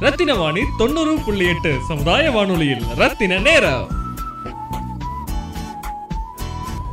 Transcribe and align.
ரத்தின 0.00 0.34
வாணி 0.34 0.60
தொண்ணூறு 0.78 1.16
புள்ளி 1.26 1.48
எட்டு 1.48 1.74
சமுதாய 1.88 2.30
வானொலியில். 2.30 2.82
ரத்தின 2.96 3.38
நேரம். 3.38 3.88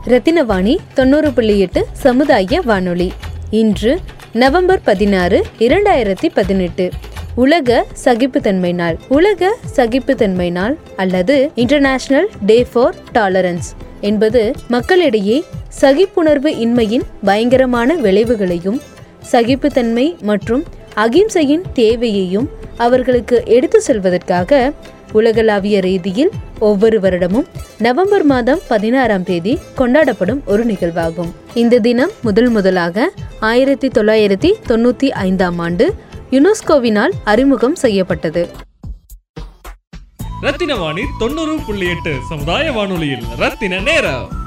ரத்தினவாணி 0.06 0.78
தொண்ணூறு 0.94 1.32
புள்ளி 1.32 1.60
எட்டு 1.60 1.88
சமுதாய 1.94 2.62
வானொலி. 2.62 3.14
இன்று 3.50 4.00
நவம்பர் 4.34 4.82
பதினாறு 4.84 5.46
இரண்டாயிரத்தி 5.60 6.30
பதினெட்டு. 6.34 6.90
உலக 7.36 7.86
சகிப்புத்தன்மை 8.04 8.74
நாள். 8.74 9.00
உலக 9.08 9.58
சகிப்புத்தன்மை 9.76 10.52
நாள் 10.52 10.78
அல்லது 10.96 11.52
இன்டர்நேஷனல் 11.56 12.30
டே 12.42 12.68
ஃபார் 12.74 12.96
டாலரன்ஸ் 13.14 13.76
என்பது 14.02 14.54
மக்களிடையே 14.68 15.44
சகிப்புணர்வு 15.82 16.48
இன்மையின் 16.48 17.04
பயங்கரமான 17.24 17.96
விளைவுகளையும் 17.96 18.82
சகிப்புத்தன்மை 19.32 20.16
மற்றும் 20.22 20.64
அகிம்சையின் 20.96 21.62
தேவையையும் 21.74 22.50
அவர்களுக்கு 22.78 23.42
எடுத்து 23.46 23.82
செல்வதற்காக 23.82 24.74
உலகளாவிய 25.12 25.80
ரீதியில் 25.80 26.30
ஒவ்வொரு 26.60 27.00
வருடமும் 27.00 27.48
நவம்பர் 27.78 28.24
மாதம் 28.24 28.60
பதினாறாம் 28.68 29.24
தேதி 29.24 29.60
கொண்டாடப்படும் 29.78 30.46
ஒரு 30.46 30.66
நிகழ்வாகும். 30.66 31.34
இந்த 31.54 31.80
தினம் 31.80 32.12
முதல் 32.22 32.50
முதலாக 32.50 33.12
ஆயிரத்தி 33.40 33.88
தொள்ளாயிரத்தி 33.88 34.54
தொண்ணூத்தி 34.68 35.10
ஐந்தாம் 35.10 35.60
ஆண்டு 35.60 35.94
யுனெஸ்கோவினால் 36.32 37.12
அறிமுகம் 37.24 37.76
செய்யப்பட்டது. 37.76 38.50
ரத்தின 40.42 40.76
வாணி 40.76 41.02
தொண்ணூறு 41.20 41.58
புள்ளி 41.66 41.88
எட்டு 41.88 42.16
சமுதாய 42.30 42.72
வானொலியில் 42.72 43.24
ரத்தின 43.38 43.80
நேரம். 43.80 44.43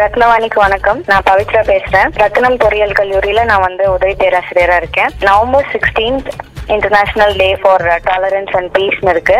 ரத்னவாணிக்கு 0.00 0.58
வணக்கம். 0.64 0.98
நான் 1.10 1.24
பவித்ரா 1.28 1.60
பேசுறேன். 1.70 2.08
ரத்னம் 2.22 2.56
பொறியியல் 2.62 2.94
கல்லூரியில 2.98 3.44
நான் 3.50 3.64
வந்து 3.66 3.84
உதவி 3.92 4.14
பேராசிரியரா 4.22 4.76
இருக்கேன். 4.82 5.12
November 5.28 5.68
sixteenth 5.74 6.28
international 6.74 7.34
day 7.40 7.48
for 7.60 7.84
tolerance 8.08 8.52
and 8.58 8.70
பீஸ்னு 8.76 9.12
இருக்கு. 9.14 9.36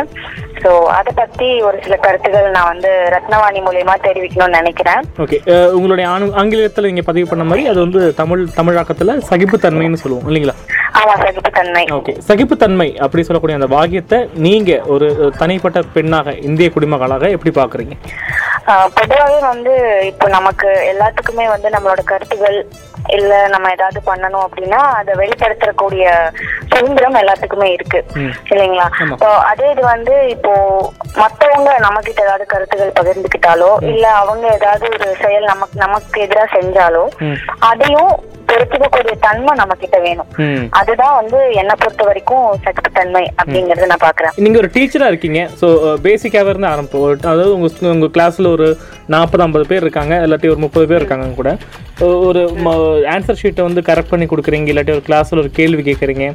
ஸோ 0.62 0.70
அதை 0.98 1.12
பத்தி 1.20 1.48
ஒரு 1.68 1.76
சில 1.84 1.96
கருத்துக்கள் 2.04 2.48
நான் 2.56 2.70
வந்து 2.72 2.90
ரத்னவாணி 3.14 3.60
மூலியமா 3.66 3.96
தெரிவிக்கணும்னு 4.06 4.58
நினைக்கிறேன். 4.60 5.02
ஓகே 5.24 5.38
உங்களுடைய 5.78 6.06
ஆணு 6.14 6.28
ஆங்கிலத்தில் 6.42 6.88
நீங்கள் 6.90 7.08
பதிவு 7.10 7.28
பண்ண 7.32 7.44
மாதிரி 7.50 7.64
அது 7.72 7.80
வந்து 7.86 8.02
தமிழ் 8.20 8.44
தமிழாக்கத்தில் 8.58 9.14
சகிப்புத்தன்மைன்னு 9.30 10.02
சொல்லுவோம் 10.04 10.28
இல்லைங்களா? 10.30 10.56
ஆமா 11.00 11.14
சகிப்புத்தன்மை. 11.24 11.84
ஓகே 11.98 12.12
சகிப்புத்தன்மை 12.28 12.88
அப்படி 13.06 13.24
சொல்லக்கூடிய 13.28 13.58
அந்த 13.60 13.70
வாக்கியத்தை 13.76 14.18
நீங்கள் 14.46 14.84
ஒரு 14.94 15.08
தனிப்பட்ட 15.42 15.82
பெண்ணாக 15.96 16.36
இந்திய 16.50 16.68
குடிமகளாக 16.76 17.30
எப்படி 17.36 17.52
பார்க்குறீங்க? 17.60 17.96
ஆஹ் 18.52 18.55
பொதுவாகவே 18.96 19.40
வந்து 19.46 19.72
இப்போ 20.02 20.28
நமக்கு 20.28 20.68
எல்லாத்துக்குமே 20.92 21.46
வந்து 21.48 21.70
நம்மளோட 21.70 22.02
கருத்துகள் 22.04 22.58
இல்ல 23.08 23.46
நம்ம 23.46 23.70
ஏதாவது 23.70 24.00
பண்ணணும் 24.06 24.44
அப்படின்னா 24.44 24.80
அதை 24.92 25.14
வெளிப்படுத்தக்கூடிய 25.14 26.04
சுதந்திரம் 26.70 27.18
எல்லாத்துக்குமே 27.20 27.68
இருக்கு. 27.72 28.00
இல்லைங்களா. 28.50 28.86
இப்போ 29.12 29.28
அதே 29.50 29.70
இது 29.70 29.82
வந்து 29.86 30.14
இப்போ 30.28 30.52
மத்தவங்க 31.16 31.78
நம்ம 31.78 32.00
கிட்ட 32.00 32.22
ஏதாவது 32.22 32.46
கருத்துகள் 32.46 32.96
பகிர்ந்துக்கிட்டாலோ 32.98 33.70
இல்ல 33.90 34.06
அவங்க 34.22 34.46
ஏதாவது 34.54 34.86
ஒரு 34.96 35.16
செயல் 35.22 35.44
நமக்கு 35.44 35.78
நமக்கு 35.78 36.20
எதிராக 36.20 36.48
செஞ்சாலோ. 36.56 37.04
அதையும் 37.70 38.12
பொறுத்துக்கக்கூடிய 38.56 39.14
தன்மை 39.26 39.52
நம்ம 39.60 39.76
கிட்ட 39.84 39.96
வேணும் 40.06 40.28
அதுதான் 40.80 41.16
வந்து 41.20 41.38
என்னை 41.60 41.74
பொறுத்த 41.82 42.04
வரைக்கும் 42.10 42.44
சகிப்புத்தன்மை 42.66 43.24
அப்படிங்கறத 43.40 43.88
நான் 43.92 44.04
பாக்குறேன். 44.08 44.34
நீங்கள் 44.44 44.62
ஒரு 44.62 44.70
டீச்சராக 44.76 45.12
இருக்கீங்க. 45.12 45.40
ஸோ 45.60 45.66
பேசிக்காகவே 46.06 46.52
இருந்து 46.54 46.72
ஆரம்பிப்போம். 46.74 47.08
அதாவது 47.32 47.54
உங்கள் 47.56 47.94
உங்கள் 47.94 48.14
கிளாஸில் 48.16 48.52
ஒரு 48.56 48.68
நாற்பது 49.14 49.44
ஐம்பது 49.46 49.66
பேர் 49.72 49.84
இருக்காங்க. 49.86 50.14
இல்லாட்டி 50.26 50.52
ஒரு 50.54 50.62
முப்பது 50.66 50.86
பேர் 50.90 51.02
இருக்காங்க 51.02 51.34
கூட. 51.40 51.50
ஒரு 52.28 52.40
ஆன்சர் 53.14 53.40
ஷீட்டை 53.42 53.62
வந்து 53.66 53.82
கரெக்ட் 53.88 54.12
பண்ணி 54.12 54.26
கொடுக்குறீங்க. 54.30 54.70
இல்லாட்டி 54.72 54.94
ஒரு 54.96 55.04
கிளாஸில் 55.08 55.42
ஒரு 55.42 55.50
கேள்வி 55.58 55.82
கேட்குறீங்க 55.88 56.26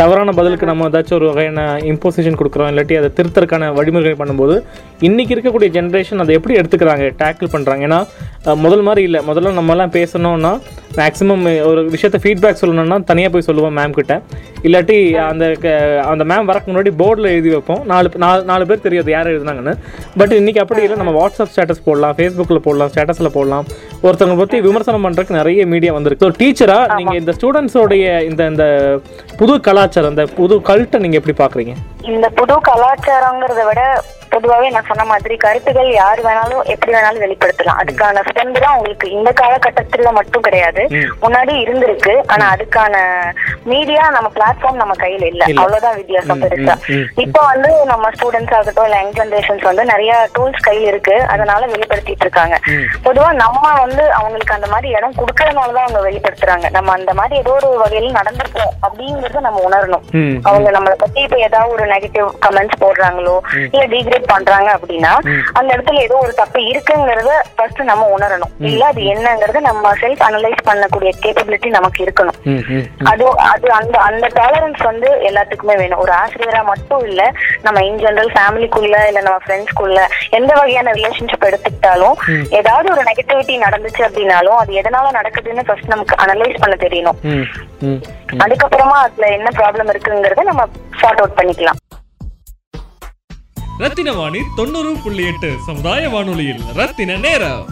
தவறான 0.00 0.30
பதிலுக்கு 0.38 0.68
நம்ம 0.70 0.86
ஏதாச்சும் 0.90 1.18
ஒரு 1.18 1.26
வகையான 1.30 1.64
இம்போசிஷன் 1.90 2.38
கொடுக்குறோம். 2.40 2.70
இல்லாட்டி 2.72 2.94
அதை 3.00 3.10
திருத்தறதுக்கான 3.18 3.68
வழிமுறைகள் 3.76 4.20
பண்ணும்போது 4.22 4.54
இன்றைக்கி 5.08 5.34
இருக்கக்கூடிய 5.34 5.68
ஜென்ரேஷன் 5.76 6.22
அதை 6.24 6.32
எப்படி 6.38 6.56
எடுத்துக்கிறாங்க 6.60 7.10
டேக்கிள் 7.22 7.52
பண்ணுறாங்க 7.54 7.86
ஏன்னா 7.88 8.00
முதல் 8.64 8.84
மாதிரி 8.88 9.04
இல்லை. 9.08 9.20
முதல்ல 9.28 9.52
நம்மலாம் 9.60 9.94
பேசணும்னா 9.98 10.52
மேக்ஸிமம் 10.98 11.44
ஒரு 11.68 11.80
விஷயத்தை 11.94 12.18
ஃபீட்பேக் 12.24 12.60
சொல்லணும்னா 12.62 12.98
தனியாக 13.10 13.30
போய் 13.34 13.46
சொல்லுவோம் 13.48 13.76
மேம் 13.78 13.96
கிட்ட. 13.98 14.14
இல்லாட்டி 14.66 14.96
அந்த 15.30 15.44
அந்த 16.10 16.24
மேம் 16.30 16.48
வரக்கு 16.50 16.70
முன்னாடி 16.70 16.90
போர்டில் 17.00 17.30
எழுதி 17.34 17.50
வைப்போம். 17.54 17.82
நாலு 17.92 18.10
நாலு 18.24 18.40
நாலு 18.50 18.68
பேர் 18.70 18.84
தெரியாது 18.86 19.10
யார் 19.14 19.32
எழுதுனாங்கன்னு. 19.32 19.74
பட் 20.20 20.34
இன்றைக்கி 20.40 20.62
அப்படி 20.64 20.84
இல்லை. 20.86 20.98
நம்ம 21.02 21.14
வாட்ஸ்அப் 21.20 21.52
ஸ்டேட்டஸ் 21.54 21.84
போடலாம் 21.88 22.16
ஃபேஸ்புக்கில் 22.18 22.64
போடலாம் 22.66 22.92
ஸ்டேட்டஸில் 22.94 23.34
போடலாம். 23.38 23.66
ஒருத்தவங்க 24.06 24.38
பற்றி 24.42 24.56
விமர்சனம் 24.68 25.04
பண்ணுறதுக்கு 25.06 25.38
நிறைய 25.40 25.66
மீடியா 25.74 25.94
வந்திருக்கு. 25.98 26.26
ஸோ 26.28 26.36
டீச்சராக 26.42 26.98
நீங்கள் 27.00 27.20
இந்த 27.22 27.34
ஸ்டூடெண்ட்ஸோடைய 27.38 28.06
இந்த 28.30 28.42
இந்த 28.52 28.66
புது 29.40 29.54
கலாச்சாரம் 29.68 30.14
இந்த 30.14 30.26
புது 30.40 30.56
கல்ட்டை 30.70 31.00
நீங்கள் 31.04 31.20
எப்படி 31.22 31.36
பார்க்குறீங்க? 31.42 31.74
இந்த 32.14 32.26
புது 32.40 32.56
கலாச்சாரங்கிறத 32.70 33.62
விட 33.70 33.82
பொதுவாகவே 34.34 34.68
நான் 34.70 34.88
சொன்ன 34.90 35.04
மாதிரி 35.04 35.34
கருத்துகள் 35.36 35.90
யார் 35.92 36.20
வேணாலும் 36.26 36.62
எப்படி 36.74 36.92
வேணாலும் 36.96 37.24
வெளிப்படுத்தலாம். 37.24 37.80
அதுக்கான 37.82 38.22
சுதந்திரம் 38.28 38.72
அவங்களுக்கு 38.72 39.06
இந்த 39.10 39.30
காலகட்டத்துல 39.40 40.12
மட்டும் 40.18 40.44
கிடையாது. 40.46 40.82
முன்னாடி 41.24 41.52
இருந்திருக்கு. 41.64 42.14
ஆனா 42.26 42.44
அதுக்கான 42.54 42.94
மீடியா 43.72 44.04
நம்ம 44.16 44.30
பிளாட்ஃபார்ம் 44.36 44.80
நம்ம 44.82 44.94
கையில 45.02 45.24
இல்ல. 45.32 45.44
அவ்வளவுதான் 45.60 45.98
வித்தியாசம் 46.00 46.42
பெருசா. 46.42 46.74
இப்போ 47.24 47.40
வந்து 47.52 47.70
நம்ம 47.92 48.10
ஸ்டூடெண்ட்ஸ் 48.16 48.54
ஆகட்டும் 48.58 48.88
இல்ல 48.88 48.98
யங் 49.00 49.14
ஜென்ரேஷன்ஸ் 49.18 49.64
வந்து 49.70 49.84
நிறைய 49.92 50.12
டூல்ஸ் 50.36 50.66
கையில் 50.68 50.88
இருக்கு. 50.92 51.16
அதனால 51.34 51.62
வெளிப்படுத்திட்டு 51.66 52.26
இருக்காங்க. 52.26 52.56
பொதுவா 53.06 53.30
நம்ம 53.44 53.64
வந்து 53.84 54.04
அவங்களுக்கு 54.18 54.56
அந்த 54.58 54.68
மாதிரி 54.74 54.88
இடம் 54.96 55.18
கொடுக்கறதுனாலதான் 55.20 55.86
அவங்க 55.86 56.02
வெளிப்படுத்துறாங்க. 56.08 56.66
நம்ம 56.70 56.92
அந்த 56.98 57.14
மாதிரி 57.20 57.40
ஏதோ 57.42 57.54
ஒரு 57.60 57.70
வகையில 57.84 58.12
நடந்திருக்கோம் 58.20 58.74
அப்படிங்கறத 58.86 59.44
நம்ம 59.48 59.62
உணரணும். 59.68 60.04
அவங்க 60.48 60.68
நம்மளை 60.76 60.96
பத்தி 61.04 61.20
இப்ப 61.20 61.38
ஏதாவது 61.48 61.72
ஒரு 61.72 61.86
நெகட்டிவ் 61.94 62.28
கமெண்ட்ஸ் 62.46 62.80
போடுறாங்களோ 62.84 63.36
இல்ல 63.72 63.84
டிகிரேட் 63.94 64.23
பண்றாங்க 64.32 64.68
அப்படின்னா 64.76 65.12
அந்த 65.58 65.68
இடத்துல 65.74 66.02
ஏதோ 66.06 66.16
ஒரு 66.24 66.34
தப்பு 66.40 66.60
இருக்குங்கிறத 66.72 67.30
ஃபர்ஸ்ட் 67.56 67.82
நம்ம 67.90 68.08
உணரணும். 68.16 68.52
இல்ல 68.70 68.82
அது 68.92 69.02
என்னங்கறத 69.14 69.60
நம்ம 69.68 69.92
செல்ஃப் 70.02 70.24
அனலைஸ் 70.28 70.62
பண்ணக்கூடிய 70.68 71.12
கேப்பபிலிட்டி 71.24 71.70
நமக்கு 71.78 72.00
இருக்கணும். 72.06 72.38
அது 73.12 73.24
அது 73.52 73.66
அந்த 73.78 73.96
அந்த 74.08 74.26
டாலரன்ஸ் 74.40 74.82
வந்து 74.90 75.08
எல்லாத்துக்குமே 75.30 75.76
வேணும். 75.82 76.02
ஒரு 76.04 76.14
ஆசிரியரா 76.22 76.62
மட்டும் 76.72 77.04
இல்ல 77.10 77.22
நம்ம 77.66 77.84
இன் 77.88 78.00
ஜெனரல் 78.04 78.32
ஃபேமிலிக்குள்ள 78.36 78.96
இல்ல 79.10 79.22
நம்ம 79.28 79.38
ஃப்ரெண்ட்ஸ்குள்ள 79.44 79.98
எந்த 80.38 80.50
வகையான 80.60 80.92
ரிலேஷன்ஷிப் 80.98 81.48
எடுத்துக்கிட்டாலும் 81.50 82.16
ஏதாவது 82.60 82.88
ஒரு 82.94 83.04
நெகட்டிவிட்டி 83.10 83.56
நடந்துச்சு 83.66 84.02
அப்படின்னாலும் 84.08 84.58
அது 84.62 84.72
எதனால 84.82 85.12
நடக்குதுன்னு 85.18 85.66
ஃபர்ஸ்ட் 85.68 85.92
நமக்கு 85.94 86.16
அனலைஸ் 86.24 86.62
பண்ண 86.64 86.76
தெரியணும். 86.84 87.20
அதுக்கப்புறமா 88.44 88.98
அதுல 89.06 89.26
என்ன 89.38 89.48
ப்ராப்ளம் 89.60 89.90
இருக்குங்கிறத 89.92 90.44
நம்ம 90.50 90.62
சார்ட் 91.00 91.20
அவுட் 91.22 91.38
பண்ணிக்கலாம். 91.38 91.80
ரத்தின 93.78 94.12
வாணி 94.12 94.38
தொண்ணூறு 94.56 94.96
புள்ளி 95.04 95.26
எட்டு 95.26 95.52
சமுதாய 95.66 96.08
வானொலியில். 96.08 96.60
ரத்தின 96.74 97.16
நேரம். 97.16 97.66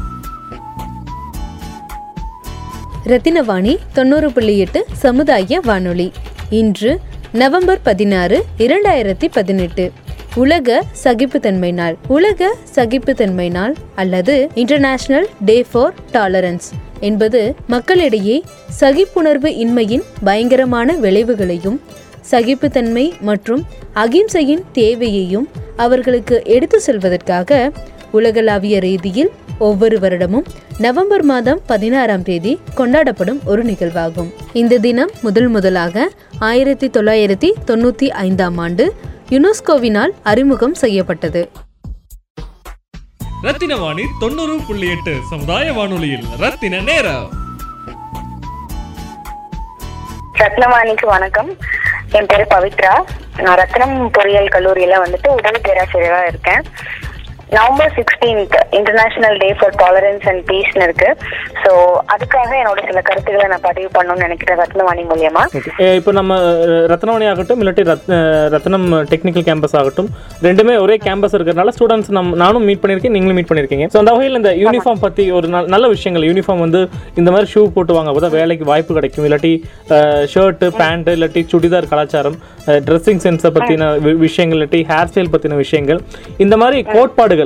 ரத்தினவாணி 3.04 3.76
தொண்ணூறு 3.92 4.32
புள்ளி 4.32 4.58
எட்டு 4.58 4.86
சமுதாய 4.92 5.60
வானொலி. 5.60 6.12
இன்று 6.50 7.00
நவம்பர் 7.32 7.82
பதினாறு 7.82 8.44
இரண்டாயிரத்தி 8.58 9.28
பதினெட்டு. 9.32 9.92
உலக 10.34 10.82
சகிப்புத்தன்மை 11.04 11.72
நாள். 11.72 11.96
உலக 12.08 12.56
சகிப்புத்தன்மை 12.74 13.50
நாள் 13.50 13.76
அல்லது 13.94 14.50
இன்டர்நேஷனல் 14.54 15.28
டே 15.40 15.66
ஃபார் 15.72 15.94
டாலரன்ஸ் 16.12 16.70
என்பது 17.00 17.54
மக்களிடையே 17.66 18.44
சகிப்புணர்வு 18.80 19.46
இன்மையின் 19.46 20.02
பயங்கரமான 20.24 20.96
விளைவுகளையும் 20.96 21.80
சகிப்புத்தன்மை 22.30 23.20
மற்றும் 23.20 23.64
அகிம்சையின் 23.94 24.64
தேவையையும் 24.72 25.48
அவர்களுக்கு 25.76 26.42
எடுத்து 26.44 26.80
செல்வதற்காக 26.80 27.72
உலகளாவிய 28.10 28.78
ரீதியில் 28.78 29.30
ஒவ்வொரு 29.58 29.98
வருடமும் 29.98 30.44
நவம்பர் 30.78 31.22
மாதம் 31.22 31.60
பதினாறாம் 31.66 32.22
தேதி 32.22 32.60
கொண்டாடப்படும் 32.76 33.40
ஒரு 33.44 33.64
நிகழ்வாகும். 33.64 34.32
இந்த 34.52 34.78
தினம் 34.78 35.10
முதல் 35.22 35.48
முதலாக 35.48 36.10
ஆயிரத்தி 36.38 36.88
தொள்ளாயிரத்தி 36.88 37.52
தொண்ணூத்தி 37.66 38.08
ஐந்தாம் 38.08 38.58
ஆண்டு 38.58 38.94
யுனெஸ்கோவினால் 39.30 40.10
அறிமுகம் 40.22 40.74
செய்யப்பட்டது. 40.74 41.50
ரத்தின 43.42 43.76
வாணி 43.76 44.02
தொண்ணூறு 44.20 44.58
புள்ளி 44.66 44.88
எட்டு 44.90 45.16
சமுதாய 45.30 45.72
வானொலியில் 45.72 46.24
ரத்தின 46.38 46.80
நேரம். 46.80 47.30
ரத்னவாணிக்கு 50.38 51.06
வணக்கம். 51.06 51.56
என் 52.12 52.26
பேரு 52.26 52.46
பவித்ரா. 52.50 52.94
நான் 53.36 53.58
ரத்னம் 53.58 54.08
பொறியியல் 54.12 54.48
கல்லூரியில 54.48 54.94
வந்துட்டு 55.04 55.28
உதவி 55.28 55.60
பேராசிரியரா 55.60 56.26
இருக்கேன். 56.26 56.62
November 57.52 57.92
sixteenth 57.96 58.54
international 58.70 59.36
day 59.36 59.54
for 59.58 59.74
tolerance 59.74 60.28
and 60.28 60.50
பீஸ்னு 60.50 60.82
இருக்கு. 60.82 61.08
ஸோ 61.62 61.70
அதுக்காக 62.14 62.50
என்னோட 62.62 62.86
சில 62.86 63.00
கருத்துக்களை 63.00 63.46
நான் 63.46 63.60
பதிவு 63.60 63.88
பண்ணணும்னு 63.96 64.16
நினைக்கிறேன் 64.16 64.58
ரத்னவாணி 64.58 65.02
மூலியமா. 65.10 65.42
இப்போ 65.94 66.12
நம்ம 66.12 66.38
ரத்னவாணி 66.92 67.28
ஆகட்டும் 67.28 67.60
இல்லாட்டி 67.62 67.84
ரத்னம் 68.54 68.86
டெக்னிக்கல் 69.12 69.46
கேம்பஸ் 69.48 69.76
ஆகட்டும் 69.76 70.08
ரெண்டுமே 70.42 70.80
ஒரே 70.80 70.96
கேம்பஸ் 71.04 71.36
இருக்கிறதுனால 71.36 71.74
ஸ்டூடெண்ட்ஸ் 71.78 72.10
நம்ம 72.10 72.36
நானும் 72.36 72.64
மீட் 72.64 72.82
பண்ணியிருக்கேன் 72.82 73.16
நீங்களும் 73.16 73.34
மீட் 73.34 73.50
பண்ணியிருக்கீங்க. 73.50 73.86
ஸோ 73.92 73.98
அந்த 73.98 74.10
வகையில் 74.10 74.36
இந்த 74.36 74.52
யூனிஃபார்ம் 74.62 75.00
பற்றி 75.00 75.30
ஒரு 75.30 75.48
நல்- 75.48 75.68
நல்ல 75.68 75.88
விஷயங்கள் 75.88 76.26
யூனிஃபார்ம் 76.28 76.58
வந்து 76.58 76.82
இந்த 77.14 77.30
மாதிரி 77.30 77.50
ஷூ 77.54 77.66
போட்டு 77.68 77.92
வாங்க 77.92 78.10
அப்போ 78.10 78.28
வேலைக்கு 78.38 78.64
வாய்ப்பு 78.64 78.94
கிடைக்கும். 78.94 79.26
இல்லாட்டி 79.26 79.52
ஷர்ட்டு 80.34 80.66
பேண்ட்டு 80.80 81.14
இல்லாட்டி 81.16 81.44
சுடிதார் 81.52 81.88
கலாச்சாரம் 81.88 82.36
ட்ரெஸ்ஸிங் 82.86 83.22
சென்ஸை 83.24 83.50
பற்றின 83.50 83.86
விஷயங்கள் 84.18 84.58
இல்லாட்டி 84.58 84.80
ஹேர் 84.88 85.10
ஸ்டைல் 85.10 85.32
பற்றின 85.32 85.56
விஷயங்கள் 85.56 86.00
இந்த 86.38 86.56
மாதிரி 86.56 86.82
கோட்பாடுகள் 86.92 87.41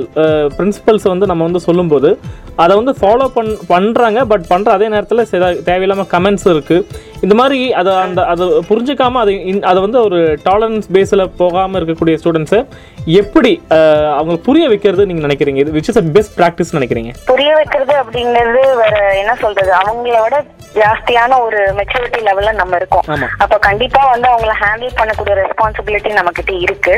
பிரின்சிபல்ஸ் 0.57 1.07
வந்து 1.07 1.25
நம்ம 1.25 1.43
வந்து 1.43 1.59
சொல்லும்போது 1.59 2.17
அதை 2.63 2.73
வந்து 2.79 2.93
ஃபாலோ 2.99 3.27
பண் 3.37 3.51
பண்ணுறாங்க 3.71 4.19
பட் 4.31 4.45
பண்ணுற 4.51 4.71
அதே 4.77 4.87
நேரத்தில் 4.93 5.27
சில 5.33 5.51
தேவையில்லாமல் 5.69 6.09
கமெண்ட்ஸ் 6.15 6.47
இருக்குது 6.53 7.05
இந்த 7.25 7.35
மாதிரி 7.39 7.59
அதை 7.79 7.91
அந்த 8.05 8.21
அதை 8.31 8.45
புரிஞ்சுக்காம 8.69 9.19
அதை 9.23 9.33
அதை 9.69 9.79
வந்து 9.85 9.99
ஒரு 10.07 10.19
டாலரன்ஸ் 10.47 10.87
பேஸில் 10.95 11.23
போகாமல் 11.41 11.79
இருக்கக்கூடிய 11.79 12.15
ஸ்டூடெண்ட்ஸை 12.21 12.59
எப்படி 13.21 13.53
அவங்களுக்கு 14.17 14.47
புரிய 14.49 14.65
வைக்கிறது 14.71 15.07
நீங்கள் 15.09 15.27
நினைக்கிறீங்க? 15.27 15.59
இது 15.63 15.75
which 15.77 15.89
is 15.91 16.01
a 16.01 16.05
best 16.15 16.35
practice 16.39 16.75
நினைக்கிறீங்க? 16.77 17.11
புரிய 17.31 17.51
வைக்கிறது 17.59 17.93
அப்படிங்கிறது 18.03 18.61
வேற 18.83 18.97
என்ன 19.21 19.33
சொல்றது? 19.43 19.71
அவங்கள 19.81 20.17
விட 20.25 20.37
ஜாஸ்தியான 20.79 21.37
ஒரு 21.45 21.59
மெச்சூரிட்டி 21.77 22.19
லெவல்ல 22.27 22.51
நம்ம 22.59 22.75
இருக்கோம். 22.79 23.05
அப்ப 23.43 23.55
கண்டிப்பா 23.67 24.01
வந்து 24.13 24.27
அவங்கள 24.31 24.53
ஹேண்டில் 24.63 24.97
பண்ணக்கூடிய 24.99 25.35
ரெஸ்பான்சிபிலிட்டி 25.41 26.11
நம்ம 26.17 26.31
கிட்ட 26.39 26.53
இருக்கு 26.65 26.95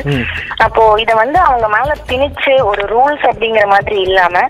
அப்போ 0.66 0.84
இத 1.04 1.12
வந்து 1.22 1.40
அவங்க 1.48 1.68
மேல 1.76 1.96
திணிச்சு 2.12 2.54
ஒரு 2.72 2.84
ரூல்ஸ் 2.94 3.26
அப்படிங்கிற 3.32 3.66
மாதிரி 3.76 3.98
இல்லாம 4.08 4.44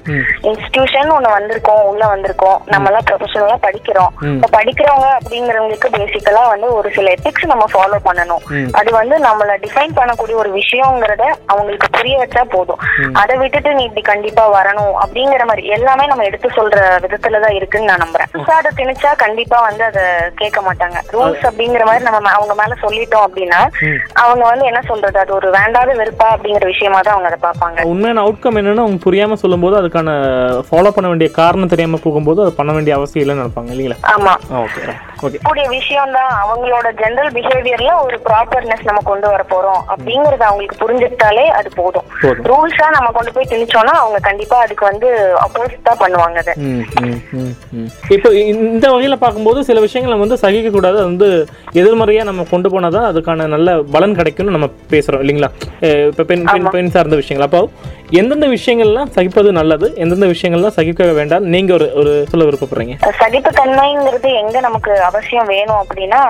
இன்ஸ்டிடியூஷன் 0.52 0.98
ஒண்ணு 1.18 1.30
வந்திருக்கோம் 1.38 1.84
உள்ள 1.92 2.04
வந்திருக்கோம். 2.14 2.58
நம்ம 2.74 2.90
எல்லாம் 2.90 3.06
ப்ரொஃபஷனலா 3.10 3.58
படிக்கிறோம். 3.66 4.12
இப்ப 4.36 4.50
படிக்கிறவங்க 4.58 5.08
அப்படிங்கிறவங்களுக்கு 5.20 5.90
பேசிக்கலா 5.98 6.44
வந்து 6.54 6.68
ஒரு 6.78 6.90
சில 6.98 7.14
எத்திக்ஸ் 7.16 7.52
நம்ம 7.52 7.66
ஃபாலோ 7.74 8.00
பண்ணணும். 8.08 8.44
அது 8.80 8.90
வந்து 9.00 9.16
நம்மள 9.28 9.58
டிஃபைன் 9.66 9.98
பண்ணக்கூடிய 10.00 10.36
ஒரு 10.44 10.52
விஷயங்கிறத 10.60 11.24
அவங்களுக்கு 11.52 11.90
புரிய 11.98 12.18
வச்சா 12.22 12.44
போதும். 12.56 12.82
அதை 13.22 13.38
விட்டுட்டு 13.42 13.74
நீ 13.78 13.84
இப்படி 13.90 14.06
கண்டிப்பா 14.12 14.46
வரணும் 14.58 14.94
அப்படிங்கிற 15.04 15.46
மாதிரி 15.52 15.74
எல்லாமே 15.78 16.08
நம்ம 16.12 16.26
எடுத்து 16.30 16.50
சொல்ற 16.60 16.80
விதத்துல 17.06 17.42
தான் 17.46 17.58
இருக்குன்னு 17.60 17.92
நான் 17.92 18.04
நம்புறேன். 18.06 18.32
அதை 18.60 18.72
திணிச்சா 18.80 19.12
கண்டிப்பா 19.26 19.58
வந்து 19.68 19.84
அதை 19.90 20.04
கேட்க 20.40 20.60
மாட்டாங்க. 20.68 20.98
ரூல்ஸ் 21.16 21.46
அப்படிங்கிற 21.50 21.84
மாதிரி 21.90 22.04
நம்ம 22.08 22.32
அவங்க 22.38 22.54
மேல 22.62 22.76
சொல்லிட்டோம் 22.86 23.26
அப்படின்னா 23.28 23.62
அவங்க 24.24 24.44
வந்து 24.52 24.66
என்ன 24.66 24.82
சொல்றது? 24.92 25.18
அது 25.20 25.34
ஒரு 25.40 25.50
வேண்டாத 25.58 25.94
வெறுப்பா 26.02 26.28
அப்படிங்கிற 26.36 26.66
விஷயமா 26.74 27.00
தான் 27.02 27.16
அவங்க 27.16 27.30
அதை 27.32 27.40
பார்ப்பாங்க. 27.48 27.86
உண்மையான 27.94 28.24
அவுட்கம் 28.26 28.58
என்னன்னு 28.60 28.84
அவங்க 28.86 29.00
புரியாமல் 29.06 29.42
சொல்லும்போது 29.44 29.76
அதுக்கான 29.82 30.10
ஃபாலோ 30.70 30.89
பண்ண 30.92 31.08
வேண்டிய 31.08 31.32
காரணம் 31.32 31.68
தெரியாமல் 31.68 32.02
போகும்போது 32.02 32.42
அது 32.42 32.54
பண்ண 32.54 32.74
வேண்டிய 32.74 32.96
அவசியம் 32.96 33.24
இல்லைன்னு 33.24 33.44
நினைப்பாங்க 33.44 33.72
இல்லைங்களா? 33.72 33.98
ஆமா. 34.14 34.34
ஓகே 34.58 34.84
கூடிய 35.22 35.66
விஷயம் 35.76 36.16
தான் 36.18 36.32
அவங்களோட 36.44 36.88
ஜெனரல் 37.02 37.32
பிஹேவியர்ல 37.38 37.92
ஒரு 38.06 38.18
ப்ராப்பர்னஸ் 38.28 38.88
நம்ம 38.90 39.02
கொண்டு 39.10 39.28
வர 39.32 39.42
போறோம். 39.54 39.82
அப்படிங்கறது 39.94 40.46
அவங்களுக்கு 40.48 40.80
புரிஞ்சுக்கிட்டாலே 40.84 41.46
அது 41.60 41.70
போதும். 41.80 42.08
ரூல்ஸா 42.50 42.88
நம்ம 42.98 43.12
கொண்டு 43.18 43.34
போய் 43.36 43.50
திணிச்சோம்னா 43.54 43.96
அவங்க 44.04 44.20
கண்டிப்பா 44.30 44.58
அதுக்கு 44.66 44.86
வந்து 44.92 45.10
அப்போசிட் 45.46 45.88
தான் 45.90 46.02
பண்ணுவாங்க 46.04 46.40
அதை. 46.44 46.56
இப்போ 48.18 48.32
இந்த 48.54 48.86
வகையில் 48.96 49.22
பார்க்கும்போது 49.24 49.60
சில 49.70 49.80
விஷயங்கள் 49.88 50.14
நம்ம 50.14 50.28
வந்து 50.28 50.42
சகிக்க 50.46 50.72
கூடாது. 50.78 51.00
வந்து 51.10 51.30
எதிர்மறையாக 51.82 52.30
நம்ம 52.32 52.46
கொண்டு 52.54 52.70
போனால் 52.76 52.96
தான் 52.98 53.10
அதுக்கான 53.12 53.48
நல்ல 53.56 53.78
பலன் 53.96 54.18
கிடைக்கும்னு 54.20 54.56
நம்ம 54.58 54.70
பேசுகிறோம் 54.94 55.24
இல்லைங்களா? 55.26 55.52
இப்போ 56.12 56.26
பெண் 56.32 56.46
பெண் 56.54 56.74
பெண் 56.76 56.94
சார்ந்த 56.98 57.18
விஷயங்கள். 57.22 57.48
அப்போ 57.50 57.62
எந்தெந்த 58.20 58.48
விஷயங்கள்லாம் 58.54 59.10
சகிப்பது 59.16 59.50
நல்லது? 59.58 59.88
எந்தெந்த 60.04 60.28
விஷயங்கள்லாம் 60.32 60.76
சகிக்க 60.78 61.12
வேண்டாம் 61.18 61.44
நீங்கள் 61.54 61.76
ஒரு 61.78 61.88
ஒரு 62.00 62.14
சொல்ல 62.32 62.46
விருப்பப்படுறீங்க? 62.48 62.96
சகிப்பு 63.22 63.52
தன்மைங்கிறது 63.60 64.30
எங்க 64.42 64.58
நமக்கு 64.68 64.92
அவசியம் 65.10 65.46
வேணும் 65.46 65.82
அப்படின்னா 65.82 66.22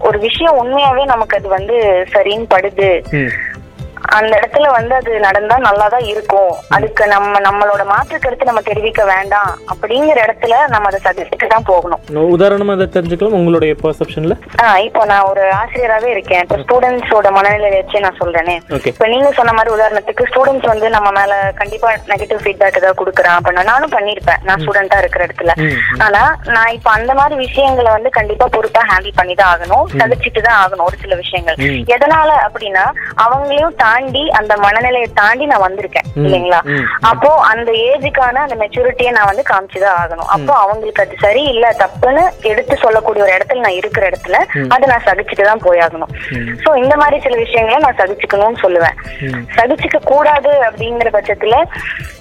ஒரு 0.00 0.18
விஷயம் 0.18 0.58
உண்மையாவே 0.58 1.04
நமக்கு 1.04 1.36
அது 1.36 1.48
வந்து 1.48 1.76
சரின்னு 2.14 2.48
படுது. 2.54 2.90
அந்த 4.18 4.32
இடத்துல 4.38 4.66
வந்து 4.76 4.94
அது 5.00 5.12
நடந்தா 5.26 5.56
நல்லாதான் 5.68 6.06
இருக்கும். 6.12 6.52
அதுக்கு 6.76 7.04
நம்ம 7.14 7.40
நம்மளோட 7.46 7.82
மாற்று 7.92 8.18
கருத்து 8.24 8.50
நம்ம 8.50 8.62
தெரிவிக்க 8.68 9.02
வேண்டாம். 9.12 9.52
அப்படிங்கிற 9.72 10.18
இடத்துல 10.26 10.54
நம்ம 10.74 10.88
அதை 10.90 11.00
சகிச்சுட்டு 11.06 11.48
தான் 11.54 11.68
போகணும். 11.70 12.02
உதாரணமாக 12.36 12.76
இதை 12.78 12.86
தெரிஞ்சுக்கலாம் 12.96 13.38
உங்களுடைய 13.40 13.72
பர்செப்ஷனில் 13.82 14.36
இப்போ 14.88 15.02
நான் 15.12 15.28
ஒரு 15.30 15.42
ஆசிரியராகவே 15.60 16.10
இருக்கேன். 16.14 16.42
இப்போ 16.44 16.58
ஸ்டூடெண்ட்ஸோட 16.64 17.30
மனநிலை 17.36 17.70
வச்சு 17.76 18.02
நான் 18.06 18.18
சொல்றேனே. 18.22 18.56
இப்போ 18.92 19.06
நீங்க 19.14 19.30
சொன்ன 19.38 19.54
மாதிரி 19.58 19.74
உதாரணத்துக்கு 19.76 20.28
ஸ்டூடெண்ட்ஸ் 20.30 20.70
வந்து 20.72 20.88
நம்ம 20.96 21.08
மேல 21.18 21.32
கண்டிப்பா 21.60 21.90
நெகட்டிவ் 22.12 22.42
ஃபீட்பேக் 22.44 22.78
ஏதாவது 22.80 23.00
கொடுக்குறான் 23.02 23.38
அப்படின்னா 23.38 23.64
நானும் 23.72 23.94
பண்ணிருப்பேன் 23.96 24.42
நான் 24.48 24.62
ஸ்டூடெண்டா 24.64 25.00
இருக்கிற 25.02 25.24
இடத்துல. 25.28 25.54
ஆனா 26.06 26.22
நான் 26.56 26.74
இப்போ 26.78 26.92
அந்த 26.98 27.12
மாதிரி 27.20 27.36
விஷயங்களை 27.44 27.92
வந்து 27.96 28.12
கண்டிப்பா 28.18 28.48
பொறுப்பா 28.56 28.82
ஹேண்டில் 28.90 29.18
பண்ணி 29.20 29.36
தான் 29.40 29.52
ஆகணும். 29.54 29.86
சகிச்சுட்டு 30.00 30.42
தான் 30.48 30.60
ஆகணும் 30.64 30.86
ஒரு 30.88 30.98
சில 31.04 31.14
விஷயங்கள். 31.22 31.58
எதனால 31.96 32.30
அப்படின்னா 32.46 32.84
அவங்களையும் 33.24 33.76
தாண்டி 33.88 34.24
அந்த 34.38 34.52
மனநிலையை 34.64 35.08
தாண்டி 35.20 35.44
நான் 35.50 35.64
வந்திருக்கேன் 35.66 36.08
இல்லைங்களா? 36.24 36.60
அப்போ 37.10 37.30
அந்த 37.50 37.70
ஏஜுக்கான 37.88 38.42
அந்த 38.46 38.56
மெச்சூரிட்டியை 38.62 39.12
நான் 39.16 39.30
வந்து 39.30 39.44
காமிச்சுதான் 39.50 39.98
ஆகணும். 40.02 40.30
அப்போ 40.36 40.52
அவங்களுக்கு 40.64 41.02
அது 41.04 41.16
சரி 41.24 41.42
இல்ல 41.52 41.66
தப்புன்னு 41.82 42.22
எடுத்து 42.50 42.74
சொல்லக்கூடிய 42.84 43.24
ஒரு 43.26 43.32
இடத்துல 43.36 43.64
நான் 43.66 43.78
இருக்கிற 43.80 44.04
இடத்துல 44.10 44.36
அதை 44.74 44.84
நான் 44.92 45.06
சகிச்சுட்டு 45.08 45.48
தான் 45.50 45.64
போயாகணும் 45.66 46.12
சோ 46.64 46.70
இந்த 46.82 46.94
மாதிரி 47.02 47.18
சில 47.26 47.36
விஷயங்களை 47.44 47.78
நான் 47.84 47.98
சகிச்சுக்கணும்னு 48.00 48.62
சொல்லுவேன். 48.64 48.96
சகிச்சுக்க 49.56 49.98
கூடாது 50.10 50.52
அப்படிங்கிற 50.68 51.10
பட்சத்துல 51.16 51.56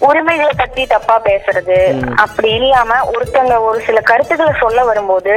உரிமைகளை 0.07 0.53
பத்தி 0.61 0.81
தப்பா 0.93 1.15
பேசுறது 1.27 1.77
அப்படி 2.23 2.49
இல்லாம 2.59 2.99
ஒருத்தங்க 3.13 3.55
ஒரு 3.67 3.79
சில 3.87 3.99
கருத்துக்களை 4.11 4.53
சொல்ல 4.63 4.79
வரும்போது 4.89 5.33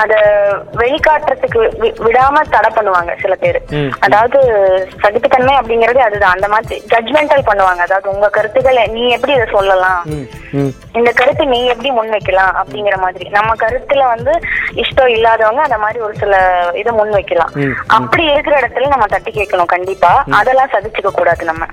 அத 0.00 0.12
வெளிக்காட்டுறதுக்கு 0.80 1.60
விடாம 2.06 2.44
தடை 2.54 2.70
பண்ணுவாங்க 2.76 3.12
சில 3.22 3.34
பேர். 3.42 3.58
அதாவது 4.06 4.38
சகிப்புத்தன்மை 5.02 5.54
அப்படிங்கறது 5.66 6.00
அதுதான். 6.06 6.34
அந்த 6.36 6.48
மாதிரி 6.48 6.76
ஜட்மெண்டல் 6.94 7.46
பண்ணுவாங்க. 7.50 7.82
அதாவது 7.88 8.08
உங்க 8.14 8.28
கருத்துக்களை 8.28 8.84
நீ 8.96 9.02
எப்படி 9.08 9.32
இதை 9.32 9.46
சொல்லலாம்? 9.52 10.02
இந்த 10.98 11.10
கருத்து 11.12 11.46
நீ 11.46 11.58
எப்படி 11.64 11.90
முன்வைக்கலாம் 11.90 12.52
அப்படிங்கிற 12.60 12.96
மாதிரி. 12.96 13.28
நம்ம 13.28 13.54
கருத்துல 13.54 14.02
வந்து 14.14 14.32
இஷ்டம் 14.82 15.12
இல்லாதவங்க 15.16 15.62
அந்த 15.62 15.78
மாதிரி 15.78 15.98
ஒரு 16.00 16.14
சில 16.16 16.34
இதை 16.74 16.92
முன் 16.92 17.10
வைக்கலாம் 17.10 17.52
அப்படி 17.86 18.24
இருக்கிற 18.24 18.54
இடத்துல 18.60 18.88
நம்ம 18.88 19.06
தட்டி 19.06 19.30
கேட்கணும் 19.30 19.72
கண்டிப்பா. 19.74 20.12
அதெல்லாம் 20.30 20.72
சகிச்சுக்க 20.74 21.12
கூடாது 21.12 21.44
நம்ம. 21.44 21.64